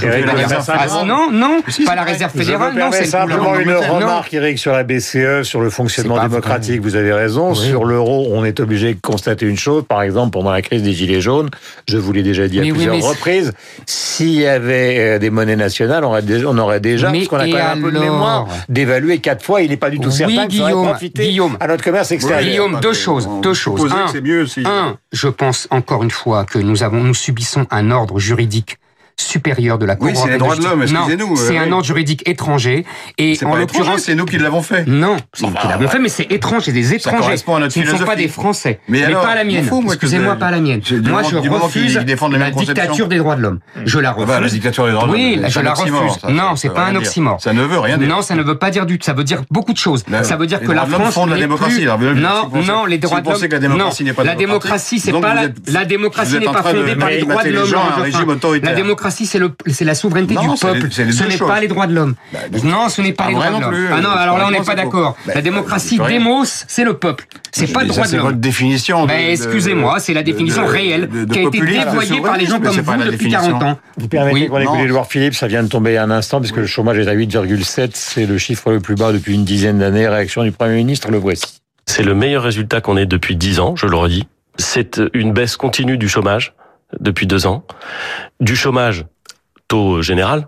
Ah, 0.67 1.03
non, 1.05 1.31
non, 1.31 1.61
Si, 1.67 1.83
pas 1.85 1.95
la 1.95 2.03
réserve 2.03 2.31
fédérale, 2.31 2.75
non, 2.75 2.89
c'est 2.91 3.01
le 3.01 3.05
simplement 3.07 3.55
une 3.59 3.71
remarque, 3.73 4.33
Eric, 4.33 4.57
sur 4.59 4.71
la 4.73 4.83
BCE, 4.83 5.22
sur 5.43 5.61
le 5.61 5.69
fonctionnement 5.69 6.21
démocratique. 6.21 6.81
Vous 6.81 6.95
avez 6.95 7.13
raison. 7.13 7.51
Oui. 7.51 7.57
Sur 7.57 7.85
l'euro, 7.85 8.27
on 8.31 8.45
est 8.45 8.59
obligé 8.59 8.93
de 8.93 8.99
constater 9.01 9.45
une 9.45 9.57
chose. 9.57 9.83
Par 9.87 10.01
exemple, 10.01 10.31
pendant 10.31 10.51
la 10.51 10.61
crise 10.61 10.83
des 10.83 10.93
Gilets 10.93 11.21
jaunes, 11.21 11.49
je 11.87 11.97
vous 11.97 12.11
l'ai 12.11 12.23
déjà 12.23 12.47
dit 12.47 12.59
à 12.59 12.63
oui, 12.63 12.71
plusieurs 12.71 13.01
reprises, 13.01 13.53
s'il 13.85 14.33
y 14.33 14.45
avait 14.45 14.97
euh, 14.99 15.19
des 15.19 15.29
monnaies 15.29 15.55
nationales, 15.55 16.03
on 16.03 16.09
aurait 16.09 16.21
déjà, 16.21 16.47
on 16.47 16.57
aurait 16.57 16.79
déjà 16.79 17.11
Mais 17.11 17.19
parce 17.19 17.29
qu'on 17.29 17.37
a 17.37 17.47
quand 17.47 17.53
même 17.53 17.77
un 17.77 17.81
peu 17.81 17.91
de 17.91 17.97
alors 17.97 18.13
mémoire, 18.13 18.47
d'évaluer 18.69 19.19
quatre 19.19 19.43
fois. 19.43 19.61
Il 19.61 19.69
n'est 19.69 19.77
pas 19.77 19.89
du 19.89 19.99
tout 19.99 20.09
Oui, 20.09 20.15
certain 20.15 20.47
que 20.47 20.53
ça 20.53 20.61
aurait 20.61 20.71
Guillaume, 20.71 20.87
profité 20.87 21.23
Guillaume. 21.23 21.57
à 21.59 21.67
notre 21.67 21.83
commerce 21.83 22.11
extérieur. 22.11 22.41
Guillaume, 22.41 22.79
deux 22.81 22.93
choses, 22.93 23.27
deux 23.41 23.53
choses. 23.53 23.91
Un, 23.91 24.07
c'est 24.11 24.21
mieux 24.21 24.45
si... 24.47 24.63
Un, 24.65 24.97
je 25.11 25.27
pense 25.27 25.67
encore 25.71 26.03
une 26.03 26.11
fois 26.11 26.45
que 26.45 26.59
nous 26.59 26.83
avons, 26.83 27.03
nous 27.03 27.13
subissons 27.13 27.65
un 27.71 27.91
ordre 27.91 28.19
juridique 28.19 28.77
supérieur 29.17 29.77
de 29.77 29.85
la 29.85 29.95
Cour 29.95 30.07
Oui, 30.07 30.15
c'est 30.15 30.29
les 30.29 30.37
droits 30.37 30.55
de 30.55 30.63
l'homme, 30.63 30.83
excusez-nous, 30.83 31.35
C'est 31.35 31.57
euh, 31.57 31.61
un 31.61 31.71
ordre 31.71 31.85
juridique 31.85 32.27
étranger 32.27 32.85
et 33.17 33.35
C'est 33.35 33.45
en 33.45 33.55
l'occurrence, 33.55 34.01
c'est 34.01 34.15
nous 34.15 34.25
qui 34.25 34.37
l'avons 34.37 34.61
fait. 34.61 34.85
non, 34.87 35.17
c'est 35.33 35.45
nous 35.45 35.53
qui 35.53 35.67
bah, 35.67 35.69
l'avons 35.69 35.87
fait, 35.87 35.99
mais 35.99 36.09
c'est 36.09 36.31
étrange, 36.31 36.63
c'est 36.63 36.71
des 36.71 36.93
étrangers. 36.93 37.17
correspond 37.17 37.55
à 37.55 37.59
notre 37.59 37.73
Ce 37.73 37.79
ne 37.79 37.85
sont 37.85 38.05
pas 38.05 38.15
des 38.15 38.27
Français, 38.27 38.79
Mais 38.87 39.01
pas 39.11 39.35
la 39.35 39.43
m'en 39.43 39.51
mienne. 39.51 39.69
Excusez-moi, 39.87 40.35
pas 40.35 40.51
la 40.51 40.59
mienne. 40.59 40.81
Moi, 41.03 41.23
je 41.23 41.37
refuse 41.37 41.95
la 41.95 42.51
dictature 42.51 43.07
des 43.07 43.17
droits 43.17 43.35
de 43.35 43.41
l'homme. 43.41 43.59
Je 43.85 43.99
la 43.99 44.09
Ah 44.09 44.13
refuse. 44.13 44.27
bah, 44.27 44.39
la 44.39 44.49
dictature 44.49 44.85
des 44.85 44.91
droits 44.91 45.07
de 45.07 45.13
l'homme, 45.13 45.15
Oui, 45.15 45.41
je 45.47 45.59
la 45.59 45.73
refuse. 45.73 45.93
ça, 46.13 46.27
ça, 46.27 46.29
non, 46.29 46.55
ça 46.55 46.55
c'est 46.55 46.73
pas 46.73 46.85
un 46.85 46.95
oxymore. 46.95 47.41
Ça 47.41 47.53
ne 47.53 47.63
veut 47.63 47.79
rien 47.79 47.97
dire. 47.97 48.07
Non, 48.07 48.21
ça 48.21 48.35
ne 48.35 48.43
veut 48.43 48.57
pas 48.57 48.71
dire 48.71 48.85
du. 48.85 48.99
Ça 49.01 49.13
veut 49.13 49.23
dire 49.23 49.41
beaucoup 49.51 49.73
de 49.73 49.77
choses. 49.77 50.03
La- 50.09 50.23
ça 50.23 50.35
veut 50.35 50.47
dire 50.47 50.59
que 50.61 50.71
la 50.71 50.85
de 50.85 50.91
France 50.91 51.17
la 51.27 51.37
démocratie. 51.37 51.85
Non, 51.85 52.49
non, 52.65 52.85
les 52.85 52.97
droits 52.97 53.21
de 53.21 53.29
l'homme. 53.29 53.39
la 54.23 54.35
démocratie 54.35 54.95
non, 54.95 55.21
la 55.21 55.21
c'est 55.21 55.21
pas 55.21 55.33
la. 55.33 55.47
La 55.67 55.85
démocratie 55.85 56.39
n'est 56.39 56.45
pas 56.45 56.63
fondée 56.63 56.95
par 56.95 57.09
les 57.09 57.21
droits 57.21 57.43
de 57.43 57.49
l'homme. 57.49 59.02
Démocratie, 59.03 59.25
c'est 59.67 59.85
la 59.85 59.95
souveraineté 59.95 60.33
Non, 60.35 60.53
du 60.53 60.59
peuple. 60.59 60.87
les 60.97 61.11
Ce 61.11 61.23
n'est 61.23 61.37
pas 61.37 61.59
les 61.59 61.67
droits 61.67 61.87
de 61.87 61.93
l'homme. 61.93 62.15
Bah, 62.31 62.39
Non, 62.63 62.89
ce 62.89 63.01
n'est 63.01 63.11
pas 63.13 63.25
pas 63.25 63.29
les 63.29 63.35
droits 63.35 63.47
de 63.47 63.51
non 63.53 63.59
l'homme. 63.59 63.71
plus. 63.71 63.87
Ah 63.91 64.01
non, 64.01 64.09
alors 64.09 64.37
là, 64.37 64.45
on 64.47 64.51
n'est 64.51 64.61
pas 64.61 64.75
d'accord. 64.75 65.17
bah, 65.27 65.33
La 65.35 65.41
démocratie, 65.41 65.97
bah, 65.97 66.07
démos, 66.07 66.65
c'est 66.67 66.83
le 66.83 66.93
peuple. 66.95 67.25
C'est 67.51 67.67
pas 67.71 67.81
le 67.81 67.87
droit 67.89 68.03
de 68.05 68.09
C'est 68.09 68.17
votre 68.17 68.29
l'homme. 68.31 68.39
définition. 68.39 69.05
de- 69.05 69.11
excusez-moi, 69.11 69.99
c'est 69.99 70.13
la 70.13 70.23
définition 70.23 70.63
de- 70.63 70.67
réelle 70.67 71.07
de- 71.09 71.25
de 71.25 71.33
qui 71.33 71.39
a 71.39 71.41
été 71.43 71.59
dévoyée 71.59 72.21
par 72.21 72.37
les 72.37 72.45
gens 72.45 72.59
comme 72.59 72.71
vous 72.75 72.81
depuis 72.97 73.11
définition. 73.11 73.41
40 73.59 73.63
ans. 73.63 73.79
Vous 73.97 74.07
permettez 74.07 74.47
qu'on 74.47 74.59
écoute. 74.59 74.79
Edouard 74.83 75.07
Philippe, 75.07 75.35
ça 75.35 75.47
vient 75.47 75.63
de 75.63 75.67
tomber 75.69 75.97
un 75.97 76.09
instant, 76.11 76.39
puisque 76.39 76.57
le 76.57 76.65
chômage 76.65 76.97
est 76.97 77.07
à 77.07 77.13
8,7, 77.13 77.91
c'est 77.95 78.25
le 78.25 78.37
chiffre 78.37 78.71
le 78.71 78.79
plus 78.79 78.95
bas 78.95 79.11
depuis 79.11 79.33
une 79.35 79.45
dizaine 79.45 79.79
d'années. 79.79 80.07
Réaction 80.07 80.43
du 80.43 80.51
Premier 80.51 80.75
ministre, 80.75 81.11
le 81.11 81.17
voici. 81.17 81.59
C'est 81.85 82.03
le 82.03 82.15
meilleur 82.15 82.43
résultat 82.43 82.81
qu'on 82.81 82.95
ait 82.97 83.05
depuis 83.05 83.35
dix 83.35 83.59
ans, 83.59 83.75
je 83.75 83.85
le 83.87 83.95
redis. 83.97 84.25
C'est 84.57 85.01
une 85.13 85.33
baisse 85.33 85.57
continue 85.57 85.97
du 85.97 86.07
chômage 86.07 86.53
depuis 86.99 87.27
deux 87.27 87.47
ans, 87.47 87.65
du 88.39 88.55
chômage 88.55 89.05
taux 89.67 90.01
général, 90.01 90.47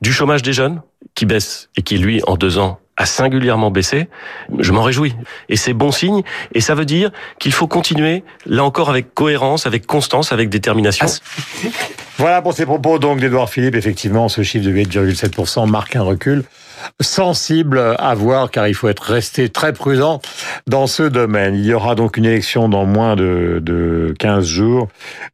du 0.00 0.12
chômage 0.12 0.42
des 0.42 0.52
jeunes 0.52 0.82
qui 1.14 1.26
baisse 1.26 1.68
et 1.76 1.82
qui 1.82 1.98
lui 1.98 2.22
en 2.26 2.36
deux 2.36 2.58
ans 2.58 2.80
a 2.96 3.06
singulièrement 3.06 3.70
baissé, 3.70 4.10
je 4.58 4.72
m'en 4.72 4.82
réjouis. 4.82 5.14
Et 5.48 5.56
c'est 5.56 5.72
bon 5.72 5.90
signe. 5.90 6.22
Et 6.52 6.60
ça 6.60 6.74
veut 6.74 6.84
dire 6.84 7.10
qu'il 7.38 7.52
faut 7.52 7.66
continuer, 7.66 8.24
là 8.44 8.62
encore, 8.62 8.90
avec 8.90 9.14
cohérence, 9.14 9.66
avec 9.66 9.86
constance, 9.86 10.32
avec 10.32 10.50
détermination. 10.50 11.06
Voilà 12.20 12.42
pour 12.42 12.52
ces 12.52 12.66
propos 12.66 12.98
donc 12.98 13.18
d'Edouard 13.18 13.48
Philippe. 13.48 13.74
Effectivement, 13.74 14.28
ce 14.28 14.42
chiffre 14.42 14.66
de 14.66 14.70
8,7% 14.70 15.66
marque 15.66 15.96
un 15.96 16.02
recul 16.02 16.44
sensible 17.00 17.96
à 17.98 18.14
voir 18.14 18.50
car 18.50 18.68
il 18.68 18.74
faut 18.74 18.88
être 18.88 19.04
resté 19.04 19.48
très 19.48 19.72
prudent 19.72 20.20
dans 20.66 20.86
ce 20.86 21.02
domaine. 21.02 21.54
Il 21.54 21.64
y 21.64 21.72
aura 21.72 21.94
donc 21.94 22.18
une 22.18 22.26
élection 22.26 22.68
dans 22.68 22.84
moins 22.84 23.16
de, 23.16 23.58
de 23.62 24.14
15 24.18 24.44
jours. 24.44 24.88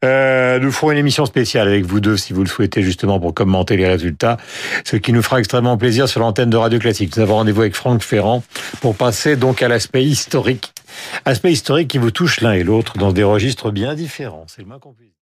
Euh, 0.05 0.61
nous 0.61 0.71
ferons 0.71 0.93
une 0.93 0.99
émission 0.99 1.27
spéciale 1.27 1.67
avec 1.67 1.85
vous 1.85 1.99
deux 1.99 2.17
si 2.17 2.33
vous 2.33 2.45
le 2.45 2.49
souhaitez 2.49 2.83
justement 2.83 3.19
pour 3.19 3.35
commenter 3.35 3.77
les 3.77 3.89
résultats, 3.89 4.37
ce 4.85 4.95
qui 4.95 5.13
nous 5.13 5.23
fera 5.23 5.41
extrêmement 5.41 5.77
plaisir 5.77 6.09
sur 6.09 6.21
l'antenne 6.21 6.51
de 6.51 6.57
Radio 6.57 6.79
Classique. 6.79 7.17
Nous 7.17 7.23
avons 7.25 7.35
rendez-vous 7.35 7.63
avec 7.63 7.75
Franck 7.75 8.01
Ferrand 8.01 8.45
pour 8.81 8.95
passer 8.95 9.35
donc 9.35 9.61
à 9.61 9.67
l'aspect 9.67 10.05
historique. 10.05 10.73
Aspect 11.25 11.51
historique 11.51 11.89
qui 11.89 11.99
vous 11.99 12.13
touche 12.13 12.41
l'un 12.43 12.53
et 12.53 12.63
l'autre 12.63 12.97
dans 12.97 13.11
des 13.11 13.25
registres 13.25 13.73
bien 13.73 13.95
différents. 13.95 14.45
C'est 14.47 14.63
le 14.63 14.69
moins 14.69 14.79
qu'on 14.79 14.93
puisse 14.93 15.11